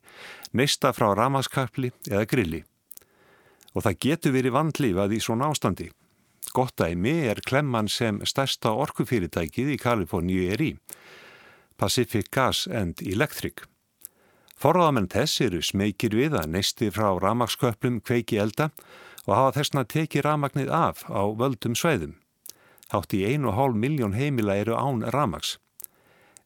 neista 0.56 0.94
frá 0.96 1.12
ramaskapli 1.12 1.92
eða 2.08 2.24
grilli. 2.32 2.62
Og 3.76 3.84
það 3.84 4.00
getur 4.06 4.34
verið 4.38 4.56
vandlífað 4.56 5.18
í 5.18 5.20
svona 5.20 5.52
ástandi. 5.52 5.90
Gott 6.52 6.80
æmi 6.80 7.14
er 7.30 7.40
klemman 7.46 7.88
sem 7.88 8.20
stærsta 8.26 8.74
orkufyrirtækið 8.84 9.70
í 9.74 9.78
Kaliforníu 9.80 10.50
er 10.52 10.60
í. 10.60 10.72
Pacific 11.78 12.28
Gas 12.30 12.66
and 12.66 13.00
Electric. 13.02 13.64
Forðamenn 14.60 15.08
þess 15.10 15.40
eru 15.44 15.62
smekir 15.62 16.14
við 16.14 16.36
að 16.38 16.52
neisti 16.54 16.90
frá 16.94 17.08
ramagsköplum 17.20 17.98
kveiki 18.04 18.38
elda 18.40 18.70
og 19.26 19.32
hafa 19.34 19.54
þessna 19.58 19.84
tekið 19.88 20.26
ramagnið 20.28 20.70
af 20.70 21.02
á 21.10 21.22
völdum 21.34 21.74
sveiðum. 21.78 22.14
Hátt 22.92 23.16
í 23.16 23.24
1,5 23.26 23.74
miljón 23.74 24.14
heimila 24.14 24.56
eru 24.60 24.76
án 24.78 25.02
ramags. 25.10 25.56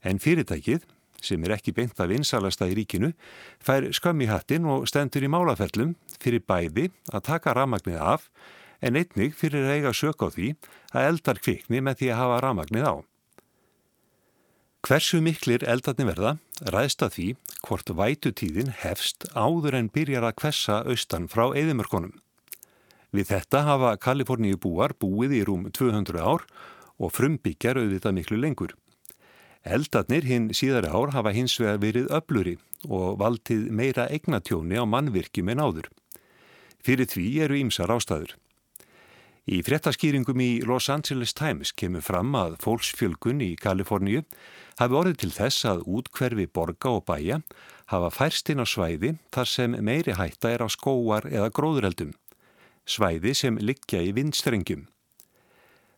En 0.01 0.21
fyrirtækið, 0.23 0.87
sem 1.21 1.43
er 1.45 1.57
ekki 1.59 1.75
beint 1.75 1.99
af 2.01 2.09
vinsalasta 2.09 2.69
í 2.71 2.77
ríkinu, 2.79 3.13
fær 3.61 3.91
skömm 3.93 4.23
í 4.23 4.31
hattin 4.31 4.69
og 4.71 4.87
stendur 4.89 5.27
í 5.27 5.31
málaferlum 5.31 5.97
fyrir 6.23 6.45
bæði 6.47 6.89
að 7.13 7.27
taka 7.33 7.57
ramagnið 7.59 7.99
af 7.99 8.31
en 8.81 8.99
einnig 8.99 9.35
fyrir 9.37 9.67
að 9.67 9.77
eiga 9.77 9.93
sök 9.97 10.23
á 10.23 10.29
því 10.31 10.49
að 10.95 11.09
eldar 11.13 11.41
kvikni 11.43 11.83
með 11.83 12.03
því 12.03 12.11
að 12.13 12.21
hafa 12.23 12.41
ramagnið 12.45 12.89
á. 12.89 12.95
Hversu 14.89 15.19
miklir 15.21 15.65
eldarni 15.67 16.07
verða 16.07 16.37
ræðst 16.73 17.03
að 17.03 17.15
því 17.17 17.27
hvort 17.67 17.91
vætutíðin 17.99 18.71
hefst 18.85 19.27
áður 19.35 19.77
en 19.81 19.91
byrjar 19.93 20.29
að 20.29 20.39
kvessa 20.39 20.79
austan 20.87 21.27
frá 21.29 21.51
eðimörkonum. 21.51 22.15
Við 23.11 23.31
þetta 23.33 23.65
hafa 23.67 23.97
Kaliforníu 23.99 24.59
búar 24.61 24.95
búið 25.01 25.35
í 25.41 25.43
rúm 25.49 25.67
200 25.75 26.23
ár 26.23 26.47
og 26.99 27.15
frumbyggjar 27.17 27.81
auðvitað 27.81 28.17
miklu 28.21 28.39
lengur. 28.39 28.75
Eldarnir 29.67 30.25
hinn 30.25 30.51
síðari 30.55 30.89
ár 30.89 31.13
hafa 31.13 31.35
hins 31.35 31.59
vegar 31.59 31.81
verið 31.83 32.11
öbluri 32.15 32.57
og 32.87 33.19
valdið 33.19 33.69
meira 33.75 34.07
eignatjóni 34.13 34.79
á 34.79 34.85
mannvirkjum 34.87 35.51
en 35.53 35.65
áður. 35.65 35.89
Fyrir 36.85 37.11
því 37.11 37.27
eru 37.45 37.59
ímsar 37.59 37.91
ástæður. 37.91 38.37
Í 39.49 39.63
fréttaskýringum 39.65 40.43
í 40.45 40.49
Los 40.69 40.91
Angeles 40.93 41.33
Times 41.33 41.71
kemur 41.73 42.03
fram 42.05 42.35
að 42.37 42.59
fólksfjölgun 42.61 43.39
í 43.41 43.55
Kaliforníu 43.57 44.21
hafi 44.77 44.99
orðið 44.99 45.17
til 45.23 45.31
þess 45.33 45.65
að 45.71 45.87
útkverfi 45.89 46.45
borga 46.53 46.93
og 46.99 47.07
bæja 47.09 47.39
hafa 47.89 48.11
færst 48.13 48.53
inn 48.53 48.61
á 48.61 48.69
svæði 48.69 49.15
þar 49.33 49.49
sem 49.49 49.79
meiri 49.81 50.19
hætta 50.19 50.53
er 50.53 50.67
á 50.67 50.69
skóar 50.69 51.25
eða 51.33 51.49
gróðureldum, 51.57 52.13
svæði 52.85 53.33
sem 53.41 53.57
liggja 53.57 54.05
í 54.05 54.13
vindstrengjum. 54.21 54.85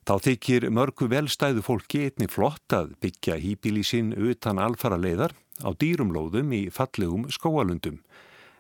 Þá 0.06 0.14
þykir 0.30 0.70
mörgu 0.70 1.10
velstæðu 1.10 1.66
fólki 1.66 2.06
einni 2.06 2.30
flott 2.30 2.70
að 2.70 2.94
byggja 3.02 3.42
hýbíli 3.42 3.82
sinn 3.82 4.14
utan 4.14 4.62
alfara 4.62 4.94
leiðar 4.94 5.34
á 5.66 5.74
dýrumlóðum 5.74 6.54
í 6.54 6.68
fallegum 6.70 7.26
skóalundum 7.26 7.98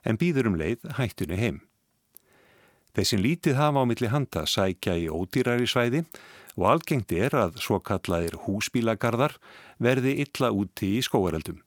en 0.02 0.18
býður 0.18 0.50
um 0.50 0.58
leið 0.58 0.82
hættunni 0.98 1.38
heim. 1.38 1.62
Þessin 2.96 3.22
lítið 3.22 3.58
hafa 3.60 3.82
á 3.82 3.84
milli 3.86 4.10
handa 4.10 4.44
sækja 4.50 4.96
í 4.98 5.06
ódýrari 5.06 5.68
svæði 5.70 6.04
og 6.58 6.66
algengt 6.72 7.12
er 7.14 7.36
að 7.38 7.58
svo 7.62 7.78
kallaðir 7.78 8.36
húsbílagarðar 8.44 9.36
verði 9.78 10.16
illa 10.24 10.50
úti 10.50 10.96
í 10.98 11.04
skóareldum. 11.06 11.60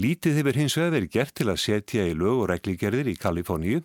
Lítið 0.00 0.38
hefur 0.40 0.56
hins 0.56 0.74
vegar 0.78 0.94
verið 0.94 1.12
gert 1.12 1.34
til 1.36 1.50
að 1.52 1.60
setja 1.60 2.06
í 2.08 2.14
lög 2.16 2.46
og 2.46 2.48
regligerðir 2.48 3.10
í 3.12 3.18
Kaliforníu 3.20 3.82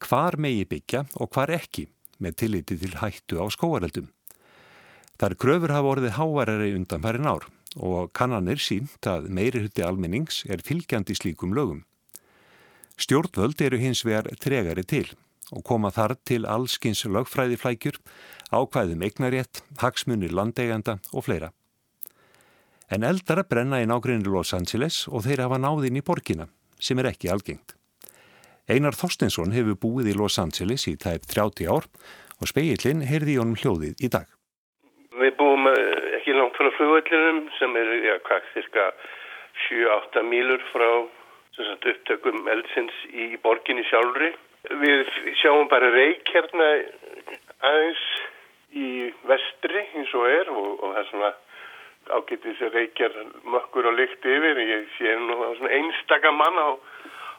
hvar 0.00 0.38
megi 0.40 0.64
byggja 0.70 1.04
og 1.20 1.28
hvar 1.34 1.52
ekki 1.52 1.84
með 2.20 2.38
tilliti 2.42 2.78
til 2.80 2.96
hættu 2.96 3.36
á 3.36 3.46
skóareldum. 3.52 4.08
Þar 5.20 5.36
kröfur 5.36 5.74
hafa 5.76 5.92
orðið 5.92 6.16
hávarari 6.16 6.72
undan 6.78 7.04
færin 7.04 7.28
ár 7.28 7.44
og 7.76 8.08
kannanir 8.16 8.58
sínt 8.58 9.04
að 9.06 9.28
meiri 9.28 9.60
hutti 9.66 9.84
almennings 9.84 10.46
er 10.48 10.64
fylgjandi 10.64 11.14
slíkum 11.14 11.52
lögum. 11.52 11.84
Stjórnvöld 12.96 13.60
eru 13.60 13.76
hins 13.80 14.00
vegar 14.04 14.32
tregari 14.40 14.82
til 14.88 15.12
og 15.54 15.64
koma 15.66 15.92
þar 15.94 16.16
til 16.24 16.44
allskins 16.48 17.04
lögfræðiflækjur, 17.06 18.00
ákvæðum 18.50 19.06
eignarétt, 19.06 19.64
hagsmunir 19.82 20.34
landeiganda 20.34 20.98
og 21.14 21.26
fleira 21.26 21.50
en 22.90 23.06
eldar 23.06 23.44
að 23.44 23.50
brenna 23.52 23.78
í 23.82 23.86
nákvæmni 23.88 24.30
Los 24.30 24.50
Angeles 24.56 25.04
og 25.08 25.22
þeir 25.26 25.44
hafa 25.44 25.60
náðinn 25.62 26.00
í 26.00 26.06
borgina, 26.06 26.48
sem 26.82 26.98
er 26.98 27.12
ekki 27.12 27.30
algengt. 27.30 27.76
Einar 28.70 28.98
Þorstinsson 28.98 29.54
hefur 29.54 29.78
búið 29.84 30.12
í 30.12 30.16
Los 30.18 30.38
Angeles 30.42 30.86
í 30.90 30.96
tæp 30.98 31.26
30 31.30 31.70
ár 31.70 31.86
og 32.40 32.50
speillin 32.50 33.06
heyrði 33.06 33.36
í 33.36 33.40
honum 33.40 33.58
hljóðið 33.58 34.02
í 34.02 34.10
dag. 34.10 34.26
Við 35.22 35.32
búum 35.38 35.70
eh, 35.70 36.18
ekki 36.18 36.34
langt 36.34 36.58
frá 36.58 36.70
flugvellinum 36.76 37.46
sem 37.58 37.78
er, 37.78 37.94
hvað, 38.26 38.50
cirka 38.54 38.90
7-8 39.68 40.26
mílur 40.26 40.62
frá 40.70 40.90
sagt, 41.54 41.86
upptökum 41.94 42.46
eldsins 42.50 42.96
í 43.10 43.34
borginni 43.42 43.86
sjálfri. 43.90 44.32
Við 44.70 45.08
sjáum 45.40 45.68
bara 45.70 45.90
reik 45.90 46.28
hérna 46.30 46.66
aðeins 47.66 48.02
í 48.70 48.88
vestri 49.26 49.82
eins 49.98 50.12
og 50.14 50.26
er 50.30 50.50
og, 50.52 50.68
og 50.78 50.92
það 50.94 51.00
er 51.00 51.08
svona 51.10 51.30
ágætið 52.10 52.58
sér 52.58 52.72
reykjar 52.74 53.16
mökkur 53.50 53.88
og 53.90 53.98
lykt 53.98 54.26
yfir. 54.26 54.60
Ég 54.62 54.86
sé 54.96 55.14
nú 55.18 55.38
svona 55.58 55.72
einstaka 55.74 56.32
mann 56.34 56.58
á, 56.58 56.68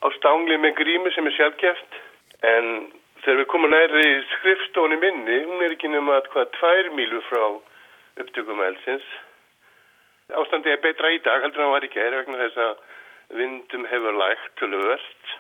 á 0.04 0.08
stángli 0.18 0.60
með 0.60 0.78
grími 0.82 1.14
sem 1.16 1.28
er 1.28 1.38
sjálfgeft. 1.38 2.00
En 2.42 2.70
þegar 3.24 3.42
við 3.42 3.50
komum 3.54 3.72
næri 3.72 4.06
skrifstóni 4.36 4.98
minni, 5.02 5.44
hún 5.48 5.64
er 5.64 5.76
ekki 5.76 5.92
nema 5.92 6.20
að 6.20 6.32
hvað 6.34 6.56
tvær 6.58 6.90
mílu 6.98 7.22
frá 7.30 7.44
upptökum 8.22 8.64
elsins. 8.66 9.06
Ástandi 10.32 10.72
er 10.72 10.82
betra 10.84 11.12
í 11.12 11.20
dag, 11.24 11.44
heldur 11.44 11.66
hann 11.66 11.76
var 11.76 11.86
ekki 11.86 12.02
er 12.02 12.18
vegna 12.22 12.40
þess 12.46 12.60
að 12.66 13.40
vindum 13.40 13.88
hefur 13.92 14.18
lægt 14.20 14.54
til 14.60 14.72
öðvöld. 14.72 15.34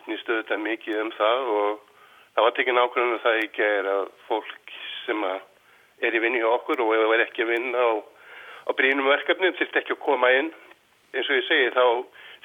Snýstu 0.00 0.38
þetta 0.38 0.56
mikið 0.56 1.00
um 1.02 1.10
það 1.18 1.50
og 1.52 1.80
það 2.34 2.46
var 2.46 2.54
tekinn 2.56 2.80
ákveðinu 2.80 3.16
um 3.18 3.22
það 3.24 3.40
ekki 3.42 3.64
er 3.66 3.88
að 3.92 4.04
fólk 4.28 4.74
sem 5.04 5.24
er 5.28 6.16
í 6.16 6.22
vinni 6.22 6.40
hjá 6.40 6.48
okkur 6.48 6.80
og 6.80 6.94
ef 6.96 7.04
það 7.04 7.14
er 7.16 7.24
ekki 7.26 7.44
að 7.44 7.52
vinna 7.52 7.84
á 7.84 7.92
á 8.68 8.70
brínum 8.78 9.08
verkefnum 9.10 9.56
þurft 9.58 9.78
ekki 9.80 9.96
að 9.96 10.04
koma 10.06 10.30
inn. 10.38 10.52
Eins 11.12 11.28
og 11.28 11.38
ég 11.38 11.48
segi 11.48 11.72
þá 11.76 11.86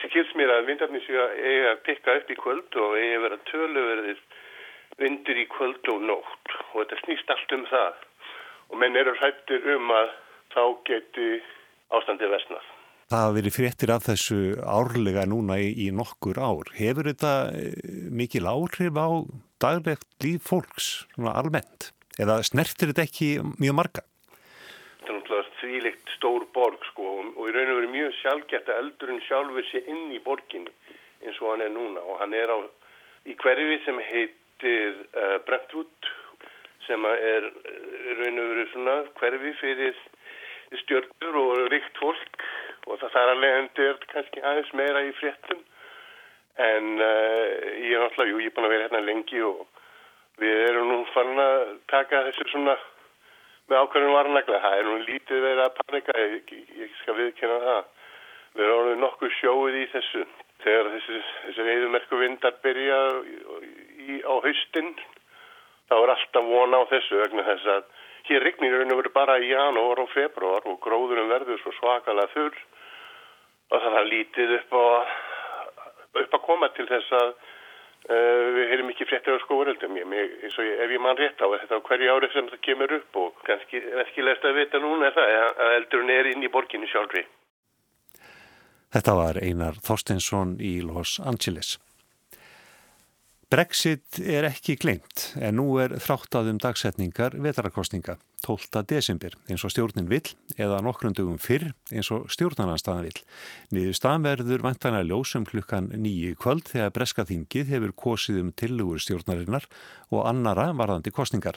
skilst 0.04 0.36
mér 0.38 0.54
að 0.54 0.72
að 0.72 0.98
eiga 1.40 1.72
að 1.72 1.84
pikka 1.88 2.18
upp 2.20 2.32
í 2.32 2.40
kvöld 2.42 2.80
og 2.84 2.98
eiga 2.98 3.18
að 3.18 3.26
vera 3.26 3.40
töluverðir 3.52 4.24
vindur 4.98 5.38
í 5.38 5.46
kvöld 5.54 5.92
og 5.94 6.02
nótt. 6.10 6.56
Og 6.74 6.82
þetta 6.82 7.02
snýst 7.04 7.30
allt 7.34 7.54
um 7.58 7.68
það. 7.72 7.94
Og 8.70 8.82
menn 8.82 9.00
eru 9.00 9.16
hrættir 9.16 9.70
um 9.76 9.94
að 9.96 10.10
þá 10.56 10.64
geti 10.90 11.30
ástandið 11.96 12.36
vesnað. 12.36 12.77
Það 13.08 13.22
hafa 13.24 13.36
verið 13.38 13.54
fréttir 13.56 13.92
af 13.94 14.04
þessu 14.04 14.38
árlega 14.68 15.22
núna 15.32 15.56
í, 15.64 15.70
í 15.80 15.92
nokkur 15.96 16.42
ár. 16.44 16.68
Hefur 16.76 17.08
þetta 17.08 17.30
eh, 17.56 17.78
mikil 18.12 18.44
áhrif 18.52 19.00
á 19.00 19.08
daglegt 19.64 20.10
líf 20.26 20.44
fólks, 20.50 20.90
svona 21.14 21.38
almennt? 21.40 21.94
Eða 22.20 22.42
snertir 22.44 22.92
þetta 22.92 23.06
ekki 23.08 23.30
mjög 23.62 23.78
marga? 23.80 24.04
Þetta 25.00 25.08
er 25.08 25.18
náttúrulega 25.22 25.56
þvílikt 25.62 26.14
stór 26.18 26.48
borg 26.52 26.84
sko 26.90 27.14
og 27.24 27.42
í 27.48 27.56
raun 27.56 27.72
og 27.72 27.80
veru 27.80 27.94
mjög 27.96 28.12
sjálfgett 28.20 28.74
að 28.74 28.82
eldurinn 28.84 29.24
sjálfur 29.30 29.72
sé 29.72 29.86
inn 29.88 30.12
í 30.12 30.20
borginni 30.28 30.76
eins 31.24 31.40
og 31.40 31.54
hann 31.54 31.64
er 31.64 31.72
núna 31.72 32.04
og 32.04 32.20
hann 32.20 32.36
er 32.36 32.52
á 32.52 32.60
í 33.24 33.40
hverfi 33.40 33.80
sem 33.86 34.04
heitir 34.04 35.00
uh, 35.16 35.40
Brentwood 35.48 36.12
sem 36.90 37.08
er 37.08 37.48
raun 38.20 38.44
og 38.44 38.52
veru 38.52 38.68
svona 38.74 39.00
hverfi 39.16 39.56
fyrir 39.64 39.96
stjórnur 40.84 41.40
og 41.46 41.68
ríkt 41.72 42.04
fólk 42.04 42.44
og 42.88 43.00
það 43.02 43.16
þar 43.16 43.34
alveg 43.34 43.58
endur 43.62 44.06
kannski 44.12 44.44
aðeins 44.44 44.74
meira 44.80 45.04
í 45.06 45.16
fréttum 45.20 45.64
en 46.58 46.94
uh, 46.98 47.48
ég 47.78 47.94
er 47.94 48.02
náttúrulega, 48.02 48.32
jú, 48.32 48.40
ég 48.42 48.50
er 48.50 48.56
búin 48.56 48.68
að 48.68 48.74
vera 48.74 48.88
hérna 48.88 49.04
lengi 49.06 49.42
og 49.46 49.66
við 50.42 50.62
erum 50.70 50.90
nú 50.92 51.02
farin 51.14 51.42
að 51.42 51.76
taka 51.92 52.24
þessu 52.30 52.48
svona 52.52 52.78
með 53.68 53.84
ákveðin 53.84 54.16
varnaglega. 54.16 54.64
Það 54.64 54.80
er 54.80 54.88
nú 54.88 54.98
lítið 55.04 55.44
verið 55.44 55.64
að 55.66 55.78
panika, 55.82 56.18
ég, 56.24 56.52
ég 56.82 56.98
skal 57.02 57.18
viðkynna 57.20 57.60
það. 57.66 57.94
Við 58.56 58.66
erum 58.66 58.82
orðið 58.82 59.02
nokkuð 59.04 59.36
sjóið 59.38 59.78
í 59.78 59.86
þessu. 59.94 60.26
Þegar 60.64 60.92
þessi, 60.96 61.22
þessi 61.44 61.68
veiðumerku 61.68 62.22
vindar 62.22 62.58
byrja 62.64 63.00
í, 63.28 64.20
á 64.26 64.34
haustinn, 64.46 64.94
þá 65.88 65.96
er 66.00 66.14
alltaf 66.16 66.48
vona 66.48 66.82
á 66.82 66.84
þessu 66.90 67.22
vegna 67.22 67.46
þess 67.52 67.74
að 67.76 67.92
hér 68.30 68.44
rignir 68.44 68.78
raun 68.78 68.94
og 68.94 69.02
verið 69.02 69.16
bara 69.16 69.38
í 69.42 69.52
janúar 69.52 70.02
og 70.04 70.10
februar 70.14 70.66
og 70.70 70.80
gróðurum 70.84 71.30
verður 71.32 71.62
svo 71.62 71.74
svakalega 71.80 72.34
þurr 72.36 72.58
og 73.68 73.84
það 73.84 74.00
er 74.00 74.10
lítið 74.14 74.56
upp, 74.62 74.74
á, 74.74 74.88
upp 76.24 76.38
að 76.40 76.46
koma 76.48 76.72
til 76.76 76.88
þess 76.90 77.16
að 77.22 77.32
Uh, 78.08 78.54
við 78.56 78.70
heyrum 78.72 78.92
ekki 78.94 79.04
fréttir 79.04 79.36
á 79.36 79.52
og 79.52 79.64
ef 79.68 80.92
ég 80.94 81.02
mann 81.04 81.18
rétt 81.20 81.42
á 81.44 81.48
þetta 81.52 81.80
hverju 81.90 82.14
ári 82.14 82.30
sem 82.32 82.46
það 82.48 82.62
kemur 82.64 82.94
upp 83.02 83.18
og 83.20 83.42
kannski 83.44 83.82
veskilegst 83.84 84.46
að 84.48 84.60
vita 84.62 84.80
núna 84.80 85.10
er 85.10 85.18
það 85.18 85.34
að 85.66 85.74
eldurinn 85.80 86.14
er 86.14 86.30
inn 86.32 86.46
í 86.46 86.52
borginu 86.54 86.88
sjálfri. 86.88 87.26
Þetta 88.96 89.18
var 89.18 89.42
Einar 89.44 89.82
Þorstensson 89.84 90.56
í 90.64 90.78
Los 90.88 91.18
Angeles. 91.20 91.76
Brexit 93.48 94.18
er 94.20 94.44
ekki 94.44 94.74
glemt 94.76 95.30
en 95.40 95.56
nú 95.56 95.78
er 95.80 95.94
þráttaðum 96.04 96.58
dagsetningar 96.60 97.38
vetrarakostninga 97.40 98.18
12. 98.44 98.82
desember 98.90 99.38
eins 99.48 99.62
og 99.64 99.72
stjórnin 99.72 100.10
vill 100.12 100.34
eða 100.60 100.82
nokkrundugum 100.84 101.38
fyrr 101.40 101.70
eins 101.88 102.10
og 102.12 102.26
stjórnarnanstaðan 102.34 103.06
vill. 103.08 103.22
Niður 103.72 103.96
staðverður 103.96 104.66
vantanlega 104.66 105.08
ljósum 105.08 105.46
klukkan 105.48 105.88
nýju 105.96 106.36
kvöld 106.42 106.68
þegar 106.74 106.92
breska 106.98 107.24
þingið 107.30 107.72
hefur 107.72 107.94
kosið 108.04 108.42
um 108.42 108.50
tillugur 108.52 109.00
stjórnarinnar 109.06 109.70
og 110.12 110.28
annara 110.28 110.74
varðandi 110.76 111.14
kostningar. 111.16 111.56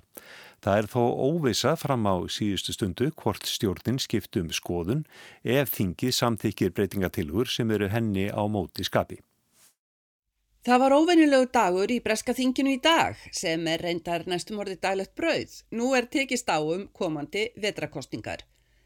Það 0.63 0.79
er 0.85 0.91
þó 0.95 1.03
óvisa 1.27 1.73
fram 1.75 2.07
á 2.07 2.23
síðustu 2.31 2.77
stundu 2.77 3.11
hvort 3.19 3.51
stjórnin 3.51 3.99
skiptum 3.99 4.55
skoðun 4.55 5.03
ef 5.43 5.75
þingið 5.75 6.15
samþykir 6.21 6.71
breytingatillugur 6.71 7.51
sem 7.51 7.75
eru 7.75 7.91
henni 7.91 8.29
á 8.31 8.47
móti 8.47 8.87
skapi. 8.87 9.19
Það 10.61 10.81
var 10.83 10.93
óvenjulegu 10.93 11.47
dagur 11.57 11.89
í 11.89 12.03
Breska 12.05 12.35
þinginu 12.37 12.75
í 12.75 12.81
dag 12.85 13.21
sem 13.33 13.63
er 13.73 13.81
reyndar 13.81 14.27
næstum 14.29 14.59
orðið 14.61 14.83
daglegt 14.83 15.15
brauð. 15.17 15.55
Nú 15.73 15.87
er 15.97 16.05
tekist 16.13 16.53
á 16.53 16.61
um 16.61 16.83
komandi 16.93 17.47
vetrakostningar. 17.57 18.43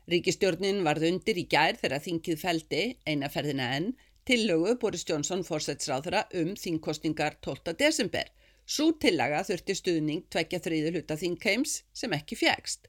Ríkistjórnin 0.07 0.85
varð 0.87 1.09
undir 1.09 1.41
í 1.43 1.49
gær 1.51 1.75
þegar 1.81 2.05
þingið 2.05 2.39
feldi, 2.39 2.83
einaferðina 3.11 3.67
enn, 3.75 3.89
tillögu 4.23 4.77
Boris 4.79 5.03
Johnson 5.09 5.43
fórsætsráðra 5.43 6.29
um 6.39 6.55
þingkostningar 6.55 7.41
12. 7.43 7.75
desember. 7.83 8.31
Sú 8.65 8.93
tillaga 9.03 9.43
þurfti 9.43 9.75
stuðning 9.75 10.29
tvekja 10.31 10.63
þriðu 10.63 10.95
hluta 10.95 11.19
þingkeims 11.19 11.81
sem 11.91 12.15
ekki 12.15 12.39
fjækst. 12.39 12.87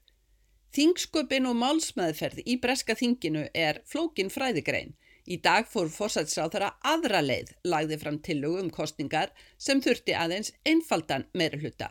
Þingsköpin 0.78 1.50
og 1.50 1.58
málsmeðferð 1.58 2.46
í 2.46 2.60
Breska 2.62 2.94
þinginu 2.94 3.48
er 3.50 3.82
flókin 3.90 4.30
fræðigrein. 4.30 4.94
Í 5.26 5.40
dag 5.42 5.66
fór 5.66 5.88
fórsætsráþara 5.90 6.68
aðra 6.86 7.20
leið 7.24 7.48
lagði 7.66 7.96
fram 7.98 8.18
tillögu 8.22 8.60
um 8.62 8.68
kostningar 8.70 9.32
sem 9.58 9.80
þurfti 9.82 10.14
aðeins 10.14 10.52
einfaldan 10.62 11.24
meira 11.34 11.58
hluta. 11.58 11.88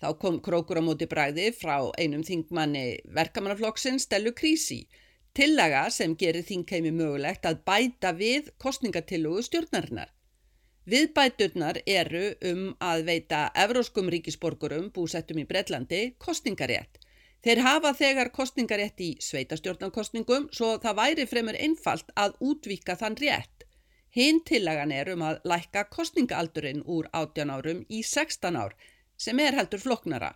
Þá 0.00 0.08
kom 0.22 0.38
krókur 0.40 0.80
á 0.80 0.82
móti 0.86 1.08
bræði 1.10 1.50
frá 1.52 1.90
einum 2.00 2.22
þingmanni 2.24 2.84
verkamannaflokksinn 3.18 4.00
Stellu 4.00 4.32
Krísi, 4.32 4.86
tillaga 5.36 5.88
sem 5.92 6.14
gerir 6.16 6.46
þingheimi 6.48 6.94
mögulegt 6.94 7.44
að 7.50 7.60
bæta 7.68 8.14
við 8.16 8.48
kostningatillögu 8.62 9.42
stjórnarinnar. 9.50 10.14
Viðbæturnar 10.88 11.82
eru 11.84 12.30
um 12.48 12.62
að 12.80 13.04
veita 13.10 13.42
evróskum 13.66 14.08
ríkisborgurum 14.14 14.88
búsettum 14.94 15.42
í 15.42 15.44
Breitlandi 15.50 16.00
kostningarétt 16.16 17.02
Þeir 17.48 17.62
hafa 17.64 17.90
þegar 17.96 18.28
kostningarétt 18.36 18.98
í 19.00 19.06
sveitastjórnarkostningum 19.24 20.50
svo 20.52 20.74
það 20.82 20.96
væri 20.98 21.24
fremur 21.30 21.56
einfalt 21.56 22.10
að 22.20 22.34
útvíka 22.44 22.92
þann 23.00 23.14
rétt. 23.22 23.64
Hinn 24.12 24.42
tillagan 24.50 24.92
er 24.92 25.08
um 25.14 25.24
að 25.24 25.38
lækka 25.48 25.86
kostningaaldurinn 25.94 26.82
úr 26.84 27.08
18 27.16 27.54
árum 27.54 27.80
í 27.88 28.02
16 28.04 28.58
ár 28.60 28.76
sem 29.16 29.40
er 29.40 29.56
heldur 29.56 29.80
floknara. 29.80 30.34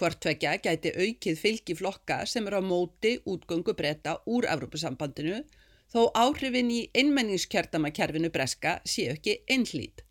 Hvort 0.00 0.22
tvekja 0.24 0.54
gæti 0.64 0.94
aukið 0.96 1.42
fylgi 1.42 1.76
flokka 1.76 2.22
sem 2.24 2.48
eru 2.48 2.64
á 2.64 2.68
móti 2.70 3.12
útgöngu 3.28 3.76
breyta 3.76 4.16
úr 4.24 4.48
Evrópusambandinu 4.48 5.42
þó 5.92 6.08
áhrifin 6.24 6.72
í 6.72 6.82
einmenningskjörtamakerfinu 6.96 8.32
breska 8.32 8.78
séu 8.88 9.12
ekki 9.12 9.42
einhlít. 9.44 10.05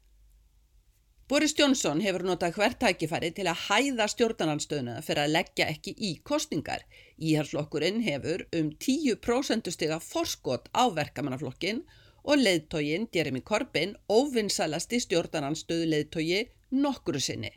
Boris 1.26 1.56
Johnson 1.58 2.04
hefur 2.06 2.22
notað 2.22 2.54
hvert 2.60 2.78
tækifæri 2.78 3.32
til 3.34 3.48
að 3.50 3.62
hæða 3.66 4.06
stjórnarnanstöðuna 4.12 5.00
fyrir 5.02 5.24
að 5.24 5.32
leggja 5.34 5.66
ekki 5.74 5.96
í 5.98 6.12
kostningar. 6.30 6.84
Íhalslokkurinn 7.18 8.04
hefur 8.06 8.44
um 8.60 8.70
10% 8.86 9.72
stiga 9.74 9.98
forskot 10.06 10.70
á 10.70 10.86
verkamannaflokkin 10.94 11.82
og 12.30 12.44
leðtógin 12.44 13.10
Jeremy 13.10 13.42
Corbyn 13.42 13.98
óvinnsalasti 14.06 15.02
stjórnarnanstöðu 15.02 15.90
leðtógi 15.96 16.44
nokkuru 16.86 17.18
sinni. 17.18 17.56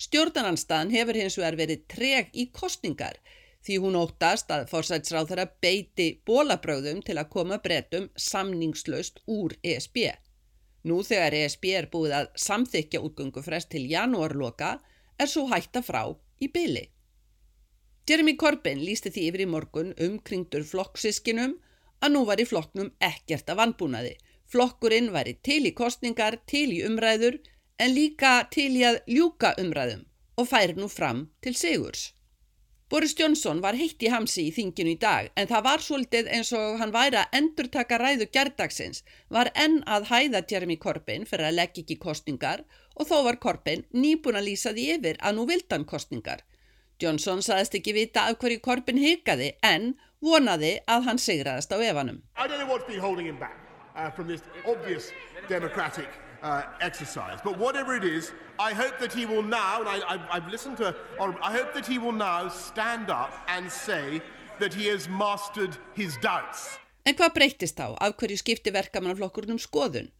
Stjórnarnanstaðan 0.00 0.96
hefur 0.96 1.20
hins 1.20 1.36
vegar 1.36 1.60
verið 1.60 1.84
treg 1.92 2.32
í 2.32 2.48
kostningar 2.56 3.20
því 3.68 3.82
hún 3.84 4.00
óttast 4.00 4.48
að 4.48 4.70
fórsætsráð 4.72 5.34
þeirra 5.34 5.50
beiti 5.60 6.08
bólabröðum 6.24 7.04
til 7.04 7.20
að 7.20 7.32
koma 7.36 7.60
breytum 7.60 8.08
samningslaust 8.16 9.20
úr 9.28 9.58
ESB. 9.60 10.08
Nú 10.84 11.00
þegar 11.06 11.36
ESB 11.38 11.70
er 11.78 11.88
búið 11.92 12.16
að 12.18 12.32
samþykja 12.46 13.00
útgöngufrest 13.06 13.70
til 13.72 13.86
janúarloka 13.90 14.74
er 15.18 15.30
svo 15.30 15.46
hætta 15.48 15.80
frá 15.84 16.02
í 16.40 16.50
byli. 16.52 16.84
Jeremy 18.04 18.34
Corbyn 18.36 18.82
lísti 18.84 19.12
því 19.14 19.28
yfir 19.30 19.42
í 19.46 19.48
morgun 19.48 19.94
umkringdur 20.06 20.66
flokksískinum 20.68 21.54
að 22.04 22.12
nú 22.12 22.24
var 22.28 22.42
í 22.42 22.48
flokknum 22.48 22.90
ekkert 23.00 23.48
af 23.48 23.60
vannbúnaði. 23.62 24.18
Flokkurinn 24.52 25.08
væri 25.14 25.38
til 25.46 25.62
í 25.64 25.72
kostningar, 25.72 26.36
til 26.44 26.68
í 26.74 26.82
umræður 26.84 27.38
en 27.80 27.94
líka 27.96 28.34
til 28.52 28.74
í 28.76 28.84
að 28.84 29.00
ljúka 29.08 29.54
umræðum 29.62 30.04
og 30.36 30.50
færi 30.50 30.76
nú 30.76 30.90
fram 30.92 31.24
til 31.40 31.56
sigurs. 31.56 32.10
Boris 32.90 33.14
Johnson 33.16 33.62
var 33.64 33.76
heitt 33.80 34.02
í 34.04 34.10
hamsi 34.12 34.42
í 34.44 34.52
þinginu 34.52 34.92
í 34.92 34.98
dag 35.00 35.30
en 35.40 35.48
það 35.48 35.62
var 35.66 35.82
svolítið 35.84 36.26
eins 36.36 36.50
og 36.52 36.76
hann 36.80 36.92
væri 36.92 37.16
að 37.16 37.36
endurtaka 37.38 37.96
ræðu 37.98 38.26
gerdagsins, 38.34 39.00
var 39.32 39.48
enn 39.56 39.78
að 39.88 40.10
hæða 40.10 40.42
Jeremy 40.50 40.76
Corbyn 40.76 41.24
fyrir 41.30 41.48
að 41.48 41.56
leggja 41.60 41.84
ekki 41.84 41.96
kostningar 42.02 42.64
og 42.94 43.08
þó 43.08 43.22
var 43.24 43.40
Corbyn 43.40 43.86
nýbúin 43.96 44.36
að 44.36 44.50
lýsa 44.50 44.74
því 44.76 44.84
yfir 44.98 45.16
að 45.20 45.38
nú 45.38 45.46
vildan 45.48 45.88
kostningar. 45.88 46.44
Johnson 47.00 47.40
saðist 47.42 47.74
ekki 47.80 47.96
vita 47.96 48.28
af 48.28 48.36
hverju 48.42 48.60
Corbyn 48.68 49.00
hikaði 49.00 49.54
en 49.64 49.94
vonaði 50.20 50.76
að 50.84 51.08
hann 51.08 51.20
sigraðist 51.20 51.72
á 51.72 51.80
evanum. 51.80 52.20
Uh, 56.44 56.62
exercise. 56.82 57.38
But 57.42 57.56
whatever 57.56 57.96
it 57.96 58.04
is, 58.04 58.32
I 58.58 58.74
hope 58.74 58.98
that 58.98 59.14
he 59.14 59.24
will 59.24 59.42
now, 59.42 59.80
and 59.80 59.88
I, 59.88 60.36
have 60.38 60.48
listened 60.52 60.76
to, 60.76 60.94
I 61.18 61.50
hope 61.58 61.72
that 61.72 61.86
he 61.86 61.96
will 61.96 62.12
now 62.12 62.50
stand 62.50 63.08
up 63.08 63.32
and 63.48 63.72
say 63.72 64.20
that 64.60 64.74
he 64.74 64.84
has 64.92 65.08
mastered 65.08 65.74
his 65.94 66.18
doubts. 66.20 66.76
En 67.08 67.16
hvað 67.16 67.32
breytist 67.38 67.80
þá? 67.80 67.96
Af 67.96 68.18
hverju 68.20 68.36
skipti 68.42 68.74
verkamannaflokkurinn 68.76 69.56
um 69.56 69.62
skoðun? 69.64 70.12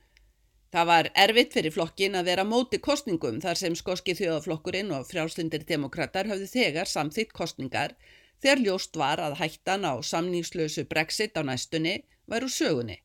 Það 0.73 0.89
var 0.95 1.11
erfitt 1.27 1.53
fyrir 1.59 1.77
flokkin 1.77 2.17
að 2.17 2.33
vera 2.33 2.49
móti 2.49 2.81
kostningum 2.89 3.45
þar 3.45 3.61
sem 3.61 3.77
skoski 3.77 4.17
þjóðaflokkurinn 4.17 4.97
og 4.97 5.05
frjálslindir 5.13 5.69
demokrater 5.69 6.33
hafði 6.33 6.49
þegar 6.57 6.89
samþýtt 6.89 7.37
kostningar 7.37 7.99
þegar 8.41 8.65
ljóst 8.65 8.97
var 8.97 9.21
að 9.21 9.37
hættan 9.45 9.85
á 9.85 10.01
samningslösu 10.01 10.89
brexit 10.89 11.37
á 11.37 11.45
næstunni 11.45 11.99
var 12.25 12.49
úr 12.49 12.53
sögunni. 12.53 13.03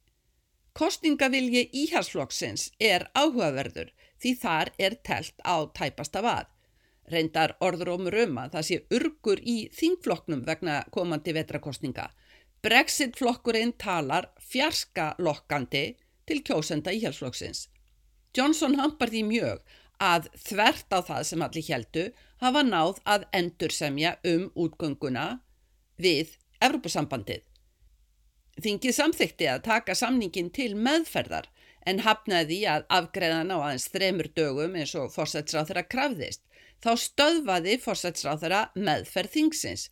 Kostningavilji 0.77 1.69
íhalsflokksins 1.83 2.69
er 2.79 3.07
áhugaverður 3.17 3.89
því 4.21 4.33
þar 4.41 4.71
er 4.77 4.95
telt 5.03 5.41
á 5.43 5.65
tæpasta 5.75 6.21
vað. 6.23 6.47
Reyndar 7.09 7.55
orður 7.65 7.93
um 7.95 8.09
röma 8.13 8.45
það 8.53 8.67
sé 8.67 8.77
urgur 8.93 9.41
í 9.41 9.57
þingflokknum 9.73 10.43
vegna 10.45 10.83
komandi 10.93 11.33
vetrakostninga. 11.33 12.09
Brexit-flokkurinn 12.61 13.73
talar 13.81 14.29
fjarska 14.39 15.15
lokkandi 15.17 15.83
til 16.29 16.41
kjósenda 16.45 16.93
íhalsflokksins. 16.93 17.67
Johnson 18.37 18.77
hampar 18.77 19.09
því 19.09 19.23
mjög 19.25 19.63
að 19.99 20.29
þvert 20.37 20.93
á 20.93 20.99
það 21.01 21.23
sem 21.27 21.43
allir 21.43 21.69
heldu 21.71 22.05
hafa 22.43 22.63
náð 22.63 23.01
að 23.15 23.25
endursemja 23.41 24.15
um 24.27 24.49
útgönguna 24.55 25.25
við 25.97 26.37
Evropasambandið. 26.61 27.48
Þingið 28.59 28.95
samþykti 28.95 29.47
að 29.47 29.61
taka 29.69 29.95
samningin 29.95 30.49
til 30.51 30.73
meðferðar 30.75 31.47
en 31.87 32.01
hafnaði 32.03 32.59
að 32.67 32.85
afgreðan 32.91 33.53
á 33.55 33.57
aðeins 33.57 33.87
þremur 33.93 34.27
dögum 34.35 34.75
eins 34.75 34.95
og 34.99 35.13
fórsætsráð 35.13 35.69
þeirra 35.69 35.85
krafðist. 35.93 36.41
Þá 36.83 36.91
stöðvaði 37.03 37.77
fórsætsráð 37.83 38.43
þeirra 38.43 38.61
meðferð 38.75 39.35
þingsins. 39.35 39.85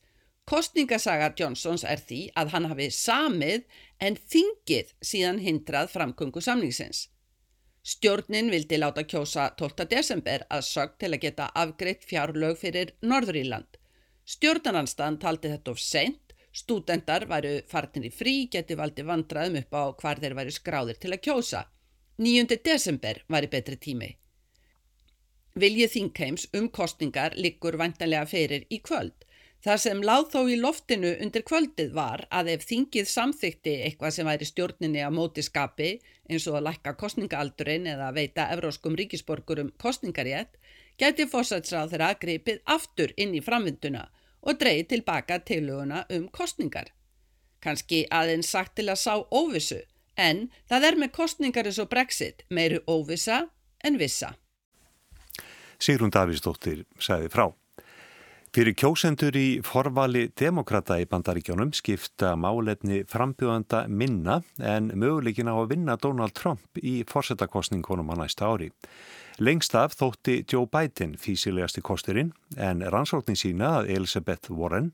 Kostningasaga 0.48 1.32
Johnsons 1.40 1.84
er 1.84 2.00
því 2.00 2.20
að 2.40 2.52
hann 2.56 2.68
hafi 2.72 2.90
samið 2.96 3.64
en 4.04 4.20
þingið 4.34 4.94
síðan 5.04 5.42
hindrað 5.44 5.92
framkvöngu 5.96 6.44
samningsins. 6.44 7.08
Stjórnin 7.88 8.52
vildi 8.52 8.80
láta 8.80 9.06
kjósa 9.08 9.50
12. 9.60 9.88
desember 9.92 10.44
að 10.52 10.66
sög 10.68 10.96
til 11.00 11.14
að 11.14 11.22
geta 11.24 11.52
afgreitt 11.56 12.08
fjárlög 12.08 12.60
fyrir 12.60 12.96
Norðuríland. 13.00 13.80
Stjórnarnanstaðan 14.28 15.20
taldi 15.24 15.52
þetta 15.54 15.72
of 15.72 15.80
seint 15.80 16.27
Stúdendar 16.58 17.28
væru 17.30 17.52
farnir 17.70 18.08
í 18.08 18.14
frí, 18.20 18.32
geti 18.54 18.78
valdi 18.80 19.04
vandraðum 19.06 19.60
upp 19.60 19.76
á 19.78 19.84
hvar 20.00 20.22
þeir 20.22 20.36
væru 20.40 20.54
skráðir 20.56 20.98
til 21.02 21.12
að 21.14 21.22
kjósa. 21.28 21.60
9. 22.18 22.58
desember 22.66 23.20
var 23.30 23.46
í 23.46 23.50
betri 23.52 23.78
tími. 23.84 24.10
Viljið 25.62 25.94
Þingheims 25.94 26.48
um 26.58 26.72
kostningar 26.80 27.38
liggur 27.38 27.78
vantanlega 27.78 28.26
fyrir 28.34 28.66
í 28.74 28.82
kvöld. 28.90 29.14
Það 29.62 29.80
sem 29.84 30.04
láð 30.10 30.26
þó 30.34 30.40
í 30.50 30.58
loftinu 30.58 31.14
undir 31.26 31.46
kvöldið 31.46 31.94
var 31.94 32.26
að 32.40 32.52
ef 32.56 32.66
Þingið 32.72 33.08
samþykti 33.14 33.78
eitthvað 33.86 34.18
sem 34.18 34.30
væri 34.30 34.50
stjórninni 34.50 35.02
á 35.06 35.10
móti 35.14 35.46
skapi 35.46 35.96
eins 36.30 36.46
og 36.50 36.60
að 36.60 36.70
lækka 36.72 36.94
kostningaaldurinn 37.02 37.90
eða 37.94 38.12
veita 38.18 38.50
evróskum 38.54 38.98
ríkisborgurum 38.98 39.74
kostningarétt, 39.82 40.58
geti 40.98 41.30
fórsætsráð 41.30 41.94
þeirra 41.94 42.14
gripið 42.22 42.64
aftur 42.78 43.14
inn 43.18 43.38
í 43.38 43.46
framvinduna 43.46 44.08
og 44.08 44.27
dreyið 44.56 44.88
tilbaka 44.94 45.40
tiluguna 45.44 46.06
um 46.14 46.30
kostningar. 46.32 46.94
Kanski 47.60 48.06
aðeins 48.14 48.50
sagt 48.54 48.78
til 48.78 48.88
að 48.88 49.02
sá 49.02 49.14
óvissu, 49.34 49.82
en 50.16 50.48
það 50.70 50.90
er 50.90 51.00
með 51.04 51.14
kostningar 51.20 51.68
eins 51.68 51.80
og 51.82 51.90
brexit 51.92 52.46
meiru 52.50 52.80
óvissa 52.88 53.48
en 53.84 53.98
vissa. 54.00 54.36
Sigrun 55.78 56.14
Davísdóttir 56.14 56.86
sagði 57.00 57.30
frá. 57.34 57.50
Fyrir 58.56 58.74
kjósendur 58.80 59.36
í 59.36 59.60
forvali 59.66 60.30
demokrata 60.40 60.96
í 61.02 61.06
bandaríkjónum 61.10 61.74
skipta 61.76 62.32
málefni 62.40 63.02
frambjóðanda 63.10 63.84
minna 63.92 64.40
en 64.64 64.88
möguleikin 64.96 65.52
á 65.52 65.56
að 65.60 65.74
vinna 65.74 65.98
Donald 66.00 66.34
Trump 66.38 66.80
í 66.80 67.02
forsetakostningunum 67.12 68.08
á 68.08 68.16
næsta 68.24 68.48
ári. 68.48 68.72
Lengst 69.44 69.76
af 69.76 69.98
þótti 70.00 70.40
Joe 70.48 70.66
Biden 70.72 71.18
físilegasti 71.20 71.84
kosturinn 71.84 72.32
en 72.56 72.82
rannsóknin 72.88 73.38
sína 73.38 73.82
að 73.82 73.92
Elizabeth 74.00 74.50
Warren 74.50 74.94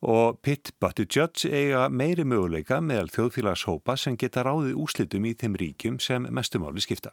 og 0.00 0.40
Pitt 0.42 0.72
Buttigieg 0.80 1.44
eiga 1.44 1.86
meiri 1.92 2.24
möguleika 2.24 2.80
meðal 2.80 3.12
þjóðfélagshópa 3.12 4.00
sem 4.00 4.16
geta 4.16 4.48
ráðið 4.48 4.80
úslitum 4.80 5.28
í 5.28 5.36
þeim 5.36 5.60
ríkjum 5.60 6.00
sem 6.00 6.26
mestumáli 6.32 6.80
skipta. 6.80 7.12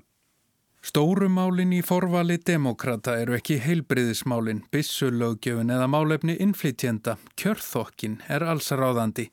Stórumálin 0.86 1.71
í 1.74 1.80
forvali 1.82 2.36
demokrata 2.45 3.15
eru 3.17 3.34
ekki 3.34 3.56
heilbriðismálin, 3.58 4.60
bissulögjöfun 4.69 5.71
eða 5.74 5.88
málefni 5.89 6.36
innflytjenda. 6.45 7.15
Kjörþokkin 7.41 8.19
er 8.30 8.45
alls 8.45 8.69
ráðandi. 8.69 9.32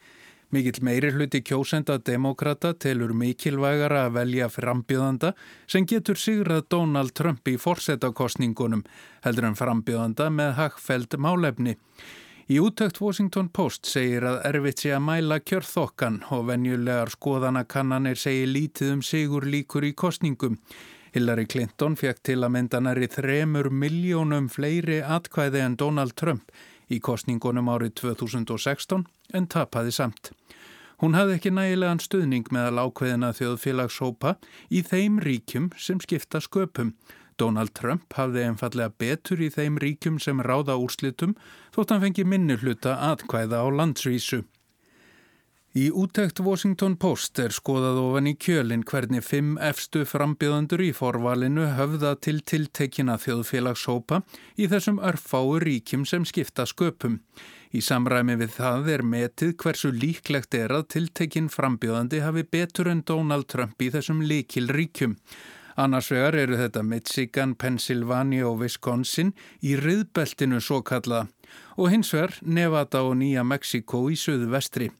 Mikill 0.48 0.80
meiri 0.80 1.10
hluti 1.12 1.42
kjósenda 1.44 1.98
demokrata 2.00 2.70
telur 2.72 3.12
mikilvægara 3.12 4.06
að 4.06 4.16
velja 4.16 4.48
frambjöðanda 4.48 5.34
sem 5.68 5.84
getur 5.84 6.16
sigrað 6.16 6.70
Donald 6.72 7.12
Trump 7.20 7.44
í 7.52 7.58
forsetakostningunum 7.60 8.86
heldur 9.26 9.50
en 9.50 9.58
frambjöðanda 9.60 10.30
með 10.32 10.54
hagfæld 10.56 11.18
málefni. 11.20 11.76
Í 12.48 12.62
útökt 12.64 13.02
Washington 13.04 13.52
Post 13.52 13.92
segir 13.92 14.24
að 14.24 14.40
erfitt 14.54 14.86
sé 14.86 14.96
að 14.96 15.04
mæla 15.04 15.42
kjörþokkan 15.44 16.22
og 16.32 16.48
venjulegar 16.48 17.12
skoðanakannanir 17.12 18.16
segir 18.16 18.48
lítið 18.56 18.96
um 18.96 19.04
sigur 19.04 19.44
líkur 19.44 19.84
í 19.84 19.92
kostningum. 19.92 20.56
Hillary 21.12 21.44
Clinton 21.44 21.92
fekk 22.00 22.22
til 22.24 22.38
að 22.40 22.54
mynda 22.54 22.78
næri 22.80 23.08
þremur 23.12 23.68
miljónum 23.68 24.46
fleiri 24.48 25.02
atkvæði 25.04 25.60
en 25.60 25.74
Donald 25.76 26.14
Trump 26.16 26.52
í 26.88 27.00
kostningunum 27.04 27.68
árið 27.68 27.98
2016 28.00 29.04
en 29.36 29.48
tapaði 29.52 29.92
samt. 29.92 30.30
Hún 31.02 31.16
hafði 31.18 31.36
ekki 31.36 31.52
nægilegan 31.52 32.00
stuðning 32.00 32.48
meðal 32.54 32.86
ákveðina 32.86 33.32
þjóðfélagshópa 33.36 34.36
í 34.70 34.80
þeim 34.86 35.18
ríkjum 35.20 35.68
sem 35.76 36.00
skipta 36.00 36.40
sköpum. 36.40 36.94
Donald 37.36 37.74
Trump 37.76 38.14
hafði 38.16 38.46
einfallega 38.46 38.94
betur 39.02 39.42
í 39.42 39.50
þeim 39.52 39.76
ríkjum 39.82 40.20
sem 40.22 40.40
ráða 40.40 40.78
úrslitum 40.80 41.36
þótt 41.74 41.92
hann 41.92 42.04
fengi 42.06 42.24
minni 42.24 42.56
hluta 42.56 42.96
atkvæða 43.10 43.60
á 43.60 43.68
landsvísu. 43.68 44.44
Í 45.72 45.86
útækt 45.88 46.42
Washington 46.44 46.98
Post 47.00 47.38
er 47.40 47.54
skoðað 47.56 47.96
ofan 48.02 48.26
í 48.28 48.34
kjölinn 48.36 48.82
hvernig 48.84 49.22
fimm 49.24 49.54
efstu 49.56 50.02
frambjöðandur 50.04 50.82
í 50.84 50.90
forvalinu 50.92 51.64
höfða 51.78 52.10
til 52.20 52.42
tiltekina 52.44 53.14
þjóðfélagshópa 53.22 54.18
í 54.60 54.68
þessum 54.68 55.00
örfáu 55.00 55.56
ríkim 55.64 56.04
sem 56.04 56.28
skipta 56.28 56.68
sköpum. 56.68 57.22
Í 57.72 57.80
samræmi 57.80 58.36
við 58.42 58.52
það 58.58 58.92
er 58.98 59.06
metið 59.14 59.56
hversu 59.64 59.94
líklegt 59.96 60.52
er 60.60 60.76
að 60.76 60.90
tiltekin 60.92 61.48
frambjöðandi 61.48 62.20
hafi 62.20 62.44
betur 62.44 62.92
en 62.92 63.00
Donald 63.08 63.48
Trump 63.48 63.80
í 63.80 63.88
þessum 63.96 64.20
líkil 64.28 64.68
ríkjum. 64.76 65.16
Annars 65.80 66.12
vegar 66.12 66.36
eru 66.36 66.60
þetta 66.60 66.84
Michigan, 66.84 67.56
Pennsylvania 67.56 68.44
og 68.44 68.60
Wisconsin 68.60 69.32
í 69.64 69.78
riðbeltinu 69.80 70.60
svo 70.60 70.84
kalla 70.84 71.30
og 71.80 71.94
hins 71.94 72.12
vegar 72.12 72.36
Nevada 72.44 73.06
og 73.08 73.16
Nýja 73.24 73.40
Mexiko 73.40 74.10
í 74.12 74.20
söðu 74.20 74.52
vestri. 74.52 74.92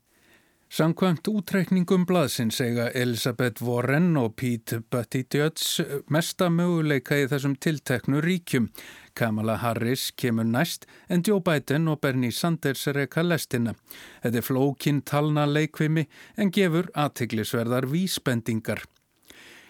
Samkvæmt 0.72 1.28
útreikningum 1.28 2.06
blaðsins 2.08 2.56
eiga 2.64 2.86
Elisabeth 2.96 3.60
Warren 3.60 4.14
og 4.16 4.38
Pete 4.40 4.78
Buttigieg 4.80 5.60
mesta 6.08 6.48
möguleika 6.48 7.18
í 7.20 7.26
þessum 7.28 7.58
tilteknu 7.60 8.22
ríkjum. 8.24 8.70
Kamala 9.12 9.58
Harris 9.60 10.06
kemur 10.16 10.48
næst 10.48 10.88
en 11.12 11.20
Joe 11.28 11.44
Biden 11.44 11.92
og 11.92 12.00
Bernie 12.00 12.32
Sanders 12.32 12.86
er 12.88 13.02
eitthvað 13.02 13.28
lestina. 13.34 13.76
Þetta 14.24 14.40
er 14.40 14.48
flókin 14.48 15.04
talna 15.04 15.44
leikvimi 15.44 16.06
en 16.40 16.56
gefur 16.56 16.88
aðtiklisverðar 17.04 17.90
vísbendingar. 17.92 18.80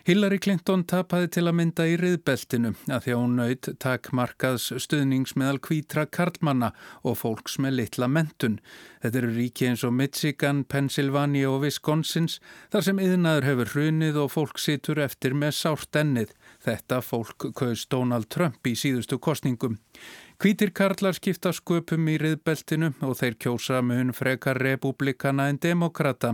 Hillary 0.03 0.41
Clinton 0.43 0.81
tapaði 0.91 1.29
til 1.37 1.45
að 1.47 1.55
mynda 1.61 1.85
í 1.87 1.93
riðbeltinu 2.01 2.73
að 2.91 3.05
því 3.05 3.13
að 3.15 3.21
hún 3.21 3.37
naut 3.39 3.69
takmarkaðs 3.85 4.65
stuðnings 4.83 5.37
meðal 5.39 5.61
kvítra 5.63 6.09
karlmanna 6.11 6.73
og 7.07 7.21
fólks 7.21 7.55
með 7.63 7.77
litla 7.79 8.09
mentun. 8.11 8.57
Þetta 9.05 9.21
eru 9.21 9.31
ríki 9.37 9.69
eins 9.71 9.85
og 9.87 9.95
Michigan, 9.95 10.65
Pennsylvania 10.67 11.53
og 11.53 11.63
Wisconsins 11.63 12.41
þar 12.75 12.89
sem 12.89 13.05
yðnaður 13.05 13.49
hefur 13.51 13.73
hrunið 13.77 14.19
og 14.25 14.35
fólk 14.35 14.59
situr 14.63 15.05
eftir 15.07 15.39
með 15.39 15.55
sárt 15.61 16.03
ennið. 16.03 16.35
Þetta 16.67 16.99
fólk 17.07 17.53
kaus 17.55 17.87
Donald 17.87 18.27
Trump 18.31 18.67
í 18.67 18.75
síðustu 18.79 19.23
kostningum. 19.23 19.79
Kvítir 20.43 20.73
karlar 20.75 21.15
skipta 21.15 21.53
sköpum 21.55 22.09
í 22.11 22.17
riðbeltinu 22.19 22.89
og 23.07 23.15
þeir 23.21 23.37
kjósa 23.39 23.79
mun 23.87 24.11
frekar 24.11 24.59
republikana 24.59 25.47
en 25.47 25.61
demokrata. 25.63 26.33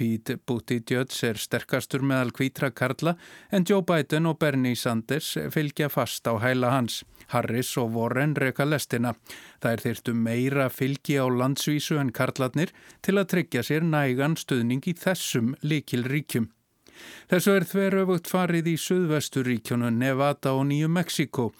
Pete 0.00 0.38
Buttigieg 0.48 1.12
er 1.28 1.36
sterkastur 1.36 2.00
meðal 2.00 2.30
kvítra 2.32 2.70
karla 2.72 3.12
en 3.52 3.66
Joe 3.68 3.84
Biden 3.84 4.30
og 4.30 4.38
Bernie 4.40 4.78
Sanders 4.78 5.34
fylgja 5.52 5.90
fast 5.92 6.24
á 6.24 6.40
hæla 6.40 6.70
hans. 6.72 7.02
Harris 7.34 7.74
og 7.76 7.92
Warren 7.92 8.32
reyka 8.32 8.64
lestina. 8.64 9.12
Það 9.60 9.74
er 9.74 9.82
þyrtu 9.84 10.14
meira 10.16 10.70
fylgi 10.72 11.18
á 11.20 11.28
landsvísu 11.28 11.98
en 12.00 12.14
karlarnir 12.16 12.72
til 13.04 13.18
að 13.20 13.28
tryggja 13.34 13.66
sér 13.66 13.84
nægan 13.84 14.38
stuðning 14.40 14.88
í 14.88 14.96
þessum 14.96 15.52
líkil 15.60 16.08
ríkjum. 16.08 16.48
Þessu 17.28 17.58
er 17.58 17.68
þveröfugt 17.68 18.32
farið 18.32 18.72
í 18.72 18.76
Suðvesturíkjunu 18.80 19.92
Nevada 20.00 20.56
og 20.56 20.64
Nýju 20.72 20.88
Mexiko. 20.96 21.50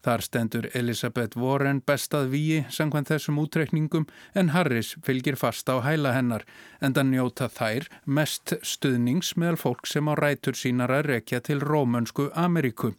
Þar 0.00 0.22
stendur 0.24 0.66
Elisabeth 0.72 1.36
Warren 1.36 1.82
bestað 1.84 2.30
víi 2.32 2.62
sangvann 2.72 3.04
þessum 3.04 3.40
útreikningum 3.42 4.06
en 4.34 4.52
Harris 4.54 4.94
fylgir 5.04 5.36
fast 5.36 5.68
á 5.68 5.76
hæla 5.84 6.14
hennar 6.16 6.46
en 6.80 6.96
það 6.96 7.10
njóta 7.10 7.50
þær 7.52 7.88
mest 8.06 8.54
stuðnings 8.64 9.34
meðal 9.36 9.60
fólk 9.60 9.90
sem 9.90 10.08
á 10.08 10.16
rætur 10.16 10.56
sínar 10.56 10.94
að 10.96 11.10
rekja 11.12 11.42
til 11.44 11.60
rómönsku 11.60 12.30
Ameríku. 12.32 12.94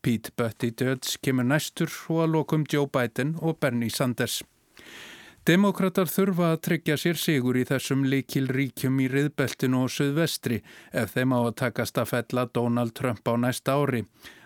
Pete 0.00 0.32
Buttigieg 0.36 1.04
kemur 1.20 1.44
næstur 1.44 1.92
og 2.08 2.24
að 2.24 2.32
lokum 2.38 2.64
Joe 2.64 2.88
Biden 2.88 3.36
og 3.42 3.58
Bernie 3.60 3.92
Sanders. 3.92 4.40
Demokrater 5.48 6.08
þurfa 6.08 6.50
að 6.52 6.62
tryggja 6.66 6.96
sér 7.00 7.16
sigur 7.16 7.56
í 7.56 7.62
þessum 7.68 8.02
likil 8.04 8.50
ríkjum 8.52 8.98
í 9.00 9.06
riðbeltinu 9.08 9.84
og 9.86 9.92
söðvestri 9.94 10.58
ef 10.92 11.14
þeim 11.14 11.32
á 11.32 11.40
að 11.40 11.54
takast 11.62 12.00
að 12.00 12.10
fella 12.10 12.44
Donald 12.52 12.92
Trump 12.96 13.24
á 13.24 13.32
næsta 13.40 13.78
ári. 13.80 14.02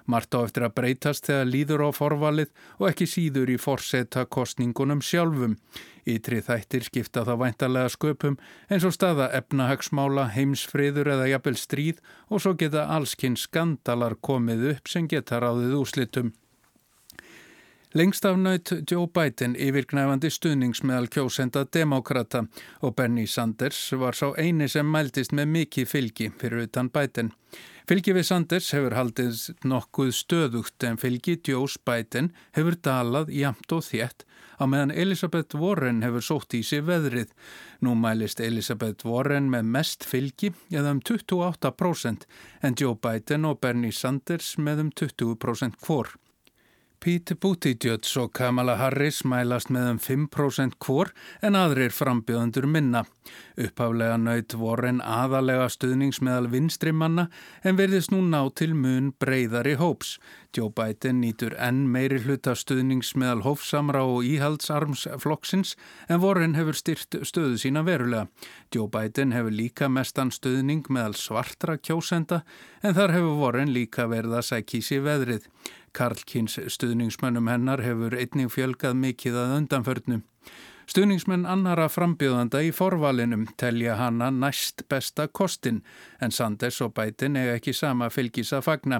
Marta 0.06 0.42
á 0.42 0.46
eftir 0.46 0.66
að 0.66 0.74
breytast 0.78 1.28
þegar 1.28 1.48
líður 1.50 1.84
á 1.86 1.88
forvalið 1.94 2.50
og 2.78 2.88
ekki 2.90 3.08
síður 3.08 3.52
í 3.54 3.58
forseta 3.60 4.24
kostningunum 4.26 5.02
sjálfum. 5.04 5.56
Ítri 6.08 6.42
þættir 6.42 6.86
skipta 6.88 7.22
það 7.28 7.42
væntalega 7.44 7.94
sköpum 7.94 8.38
eins 8.68 8.86
og 8.88 8.94
staða 8.96 9.30
efnahagsmála, 9.38 10.28
heimsfriður 10.34 11.12
eða 11.14 11.30
jafnvel 11.30 11.58
stríð 11.60 12.02
og 12.28 12.42
svo 12.42 12.56
geta 12.58 12.88
allskinn 12.90 13.38
skandalar 13.38 14.18
komið 14.18 14.70
upp 14.76 14.90
sem 14.90 15.08
geta 15.10 15.38
ráðið 15.42 15.78
úslitum. 15.78 16.32
Lengst 17.94 18.24
af 18.24 18.38
naut 18.40 18.70
Joe 18.88 19.04
Biden 19.04 19.52
yfirgnæfandi 19.52 20.30
stuðningsmeðal 20.32 21.10
kjósenda 21.12 21.66
demokrata 21.76 22.46
og 22.80 22.94
Bernie 22.96 23.28
Sanders 23.28 23.82
var 24.00 24.16
sá 24.16 24.30
eini 24.40 24.64
sem 24.72 24.88
mæltist 24.88 25.34
með 25.36 25.50
mikið 25.58 25.90
fylgi 25.90 26.30
fyrir 26.40 26.64
utan 26.70 26.88
Biden. 26.88 27.34
Fylgi 27.88 28.12
við 28.14 28.26
Sanders 28.28 28.68
hefur 28.76 28.94
haldið 28.94 29.38
nokkuð 29.66 30.12
stöðugt 30.14 30.84
en 30.86 31.00
fylgi 31.02 31.34
Joe 31.48 31.66
Biden 31.82 32.30
hefur 32.54 32.76
dalað 32.78 33.32
jamt 33.34 33.74
og 33.74 33.82
þétt 33.88 34.22
á 34.62 34.64
meðan 34.70 34.94
Elisabeth 34.94 35.58
Warren 35.58 36.02
hefur 36.06 36.22
sótt 36.22 36.54
í 36.54 36.62
sig 36.62 36.84
veðrið. 36.86 37.32
Nú 37.82 37.96
mælist 37.98 38.40
Elisabeth 38.40 39.06
Warren 39.08 39.50
með 39.50 39.70
mest 39.74 40.06
fylgi 40.06 40.52
eða 40.70 40.94
um 40.94 41.02
28% 41.02 42.26
en 42.62 42.78
Joe 42.78 42.94
Biden 42.94 43.48
og 43.50 43.58
Bernie 43.60 43.92
Sanders 43.92 44.54
með 44.58 44.86
um 44.86 44.92
20% 45.02 45.80
hvor. 45.82 46.14
Pete 47.02 47.34
Buttigieg 47.34 48.06
og 48.22 48.30
Kamala 48.30 48.76
Harris 48.78 49.24
mælast 49.26 49.72
með 49.74 49.88
um 49.96 50.28
5% 50.30 50.78
hvor 50.78 51.10
en 51.42 51.58
aðrir 51.58 51.90
frambjöðandur 51.90 52.68
minna. 52.70 53.02
Upphaflega 53.60 54.16
naut 54.20 54.54
vorin 54.56 55.00
aðalega 55.04 55.68
stuðningsmeðal 55.72 56.48
vinstrimanna 56.52 57.28
en 57.62 57.78
verðist 57.78 58.12
nú 58.14 58.22
ná 58.24 58.40
til 58.56 58.72
mun 58.74 59.12
breyðari 59.20 59.74
hóps. 59.80 60.16
Joe 60.52 60.72
Biden 60.72 61.20
nýtur 61.22 61.54
enn 61.60 61.86
meiri 61.92 62.18
hluta 62.24 62.54
stuðningsmeðal 62.58 63.44
hófsamra 63.46 64.02
og 64.04 64.26
íhaldsarmsflokksins 64.28 65.76
en 66.08 66.20
vorin 66.24 66.56
hefur 66.58 66.76
styrt 66.76 67.20
stöðu 67.28 67.60
sína 67.62 67.84
verulega. 67.86 68.26
Joe 68.74 68.88
Biden 68.92 69.32
hefur 69.36 69.54
líka 69.54 69.88
mestan 69.88 70.32
stuðning 70.34 70.88
meðal 70.92 71.16
svartra 71.16 71.78
kjósenda 71.78 72.42
en 72.82 72.96
þar 72.98 73.16
hefur 73.16 73.38
vorin 73.40 73.72
líka 73.72 74.08
verið 74.10 74.40
að 74.40 74.48
sækja 74.50 74.80
í 74.80 74.84
sig 74.88 75.06
veðrið. 75.06 75.48
Karlkins 75.92 76.56
stuðningsmönnum 76.72 77.48
hennar 77.52 77.82
hefur 77.84 78.16
einning 78.16 78.52
fjölgað 78.52 78.96
mikið 78.96 79.40
að 79.42 79.56
undanförnum. 79.60 80.22
Stuðningsmenn 80.92 81.46
annara 81.48 81.86
frambjöðanda 81.88 82.60
í 82.66 82.68
forvalinum 82.76 83.46
telja 83.56 83.94
hana 83.96 84.26
næst 84.28 84.82
besta 84.92 85.24
kostin 85.24 85.78
en 86.20 86.34
Sanders 86.36 86.82
og 86.84 86.92
Biden 86.98 87.38
eiga 87.40 87.54
ekki 87.56 87.72
sama 87.72 88.10
fylgis 88.12 88.50
að 88.52 88.66
fagna. 88.66 88.98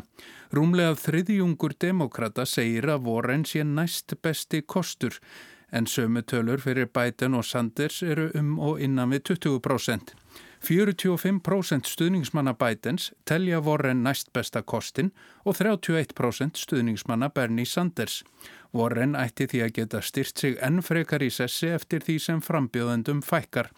Rúmlega 0.56 0.94
þriðjungur 1.02 1.76
demokrata 1.84 2.46
segir 2.48 2.88
að 2.94 3.04
voren 3.10 3.44
sé 3.44 3.66
næst 3.68 4.16
besti 4.24 4.62
kostur 4.64 5.20
en 5.68 5.84
sömu 5.84 6.24
tölur 6.24 6.64
fyrir 6.64 6.88
Biden 6.88 7.36
og 7.36 7.44
Sanders 7.44 8.00
eru 8.02 8.30
um 8.40 8.56
og 8.56 8.80
innan 8.80 9.12
við 9.12 9.34
20%. 9.34 10.16
45% 10.62 11.88
stuðningsmanna 11.90 12.52
Bidens 12.54 13.08
telja 13.26 13.58
Warren 13.60 14.04
næst 14.06 14.28
besta 14.32 14.62
kostin 14.62 15.10
og 15.44 15.56
31% 15.58 16.60
stuðningsmanna 16.60 17.32
Bernie 17.34 17.66
Sanders. 17.66 18.20
Warren 18.72 19.16
ætti 19.18 19.48
því 19.50 19.64
að 19.64 19.74
geta 19.80 20.02
styrt 20.06 20.38
sig 20.38 20.54
enn 20.62 20.78
frekar 20.86 21.24
í 21.26 21.32
sessi 21.34 21.72
eftir 21.74 22.06
því 22.06 22.16
sem 22.22 22.44
frambjóðendum 22.46 23.24
fækkar. 23.26 23.72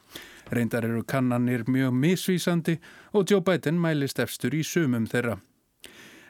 Reyndar 0.52 0.84
eru 0.84 1.00
kannanir 1.08 1.64
mjög 1.64 1.96
misvísandi 1.96 2.76
og 3.16 3.30
Joe 3.30 3.40
Biden 3.40 3.80
mælist 3.80 4.20
efstur 4.20 4.52
í 4.52 4.60
sumum 4.62 5.08
þeirra. 5.08 5.38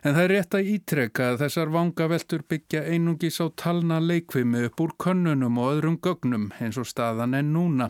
En 0.05 0.13
það 0.13 0.25
er 0.27 0.33
rétt 0.35 0.55
að 0.59 0.67
ítrekka 0.69 1.27
að 1.31 1.39
þessar 1.41 1.71
vangaveltur 1.73 2.43
byggja 2.53 2.83
einungis 2.93 3.39
á 3.41 3.49
talna 3.57 4.03
leikvimi 4.05 4.67
upp 4.67 4.83
úr 4.85 4.93
könnunum 5.01 5.57
og 5.63 5.71
öðrum 5.79 5.97
gögnum 6.05 6.51
eins 6.61 6.77
og 6.77 6.91
staðan 6.91 7.33
en 7.39 7.55
núna. 7.55 7.87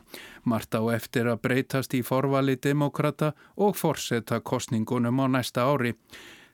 Marta 0.46 0.78
á 0.78 0.94
eftir 0.94 1.26
að 1.26 1.42
breytast 1.42 1.96
í 1.98 2.04
forvali 2.06 2.54
demokrata 2.54 3.32
og 3.58 3.74
forsetta 3.74 4.38
kostningunum 4.46 5.18
á 5.18 5.26
næsta 5.26 5.66
ári. 5.66 5.96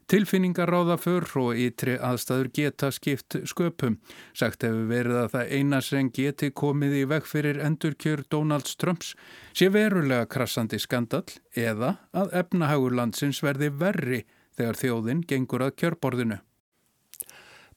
Tilfinningar 0.09 0.73
ráða 0.73 0.97
för 0.97 1.29
og 1.37 1.53
ytri 1.55 1.99
aðstæður 2.01 2.49
geta 2.57 2.91
skipt 2.91 3.37
sköpum. 3.45 4.01
Sagt 4.33 4.65
hefur 4.65 4.89
verið 4.89 5.21
að 5.27 5.31
það 5.37 5.55
eina 5.61 5.81
sem 5.85 6.09
geti 6.11 6.51
komið 6.51 6.97
í 7.03 7.05
veg 7.05 7.29
fyrir 7.29 7.61
endurkjör 7.61 8.25
Donalds 8.31 8.81
Trumps 8.81 9.15
sé 9.53 9.69
verulega 9.69 10.25
krassandi 10.25 10.81
skandal 10.81 11.27
eða 11.55 11.99
að 12.17 12.33
efnahagur 12.33 12.97
landsins 12.97 13.45
verði 13.45 13.69
verri 13.77 14.25
þegar 14.61 14.81
þjóðin 14.85 15.25
gengur 15.27 15.65
að 15.65 15.75
kjörborðinu. 15.81 16.41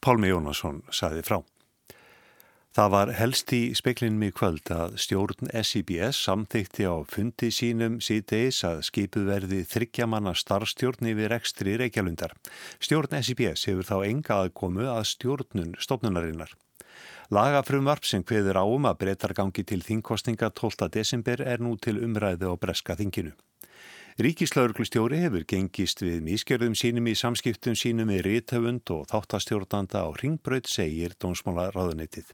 Pálmi 0.03 0.29
Jónasson 0.33 0.83
saði 0.91 1.23
frá. 1.23 1.39
Það 2.73 2.89
var 2.89 3.09
helst 3.13 3.51
í 3.53 3.59
speklinum 3.77 4.23
í 4.25 4.31
kvöld 4.33 4.71
að 4.73 4.95
stjórn 5.03 5.51
SIBS 5.53 6.17
samþykti 6.25 6.87
á 6.89 7.05
fundi 7.05 7.51
sínum 7.53 7.99
síðdeis 8.01 8.63
að 8.65 8.81
skipuð 8.87 9.27
verði 9.29 9.59
þryggjamanna 9.69 10.33
starfstjórn 10.33 11.11
yfir 11.11 11.35
ekstri 11.37 11.77
reykjalundar. 11.77 12.33
Stjórn 12.81 13.13
SIBS 13.21 13.67
hefur 13.69 13.85
þá 13.91 13.95
enga 14.09 14.39
aðkomu 14.41 14.89
að 14.89 15.05
stjórnun 15.11 15.77
stofnunarinnar. 15.77 16.57
Lagafrumvarp 17.29 18.09
sem 18.09 18.25
hveður 18.25 18.63
áum 18.65 18.89
að 18.89 18.99
breytar 19.05 19.37
gangi 19.37 19.63
til 19.69 19.83
þingkostninga 19.85 20.49
12. 20.57 20.89
desember 20.97 21.45
er 21.45 21.61
nú 21.61 21.77
til 21.77 21.99
umræðu 22.01 22.51
á 22.51 22.53
breska 22.57 22.97
þinginu. 22.97 23.37
Ríkislauglustjóri 24.21 25.23
hefur 25.23 25.41
gengist 25.49 26.03
við 26.03 26.19
mískerðum 26.21 26.75
sínum 26.77 27.07
í 27.09 27.15
samskiptum 27.17 27.73
sínum 27.73 28.11
með 28.11 28.19
rítöfund 28.27 28.91
og 28.93 29.07
þáttastjórnanda 29.09 30.03
á 30.05 30.13
ringbröð 30.21 30.69
segir 30.69 31.15
Dómsmála 31.17 31.71
ráðunitið. 31.73 32.29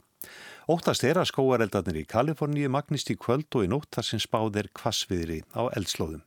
Óttast 0.68 1.08
er 1.08 1.22
að 1.22 1.30
skóareldarnir 1.32 2.02
í 2.02 2.04
Kaliforníu 2.04 2.68
magnist 2.68 3.14
í 3.14 3.16
kvöld 3.16 3.48
og 3.56 3.64
í 3.64 3.72
nótt 3.72 3.96
þar 3.96 4.10
sem 4.10 4.20
spáð 4.20 4.60
er 4.60 4.72
kvassviðri 4.76 5.40
á 5.56 5.72
eldslóðum. 5.72 6.26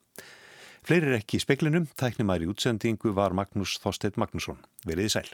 Fleiri 0.88 1.12
er 1.12 1.20
ekki 1.20 1.36
í 1.36 1.44
speklinum, 1.44 1.84
tæknumæri 2.00 2.48
útsendingu 2.48 3.12
var 3.12 3.36
Magnús 3.36 3.76
Þorstedt 3.84 4.16
Magnússon. 4.16 4.64
Verðið 4.88 5.18
sæl. 5.18 5.28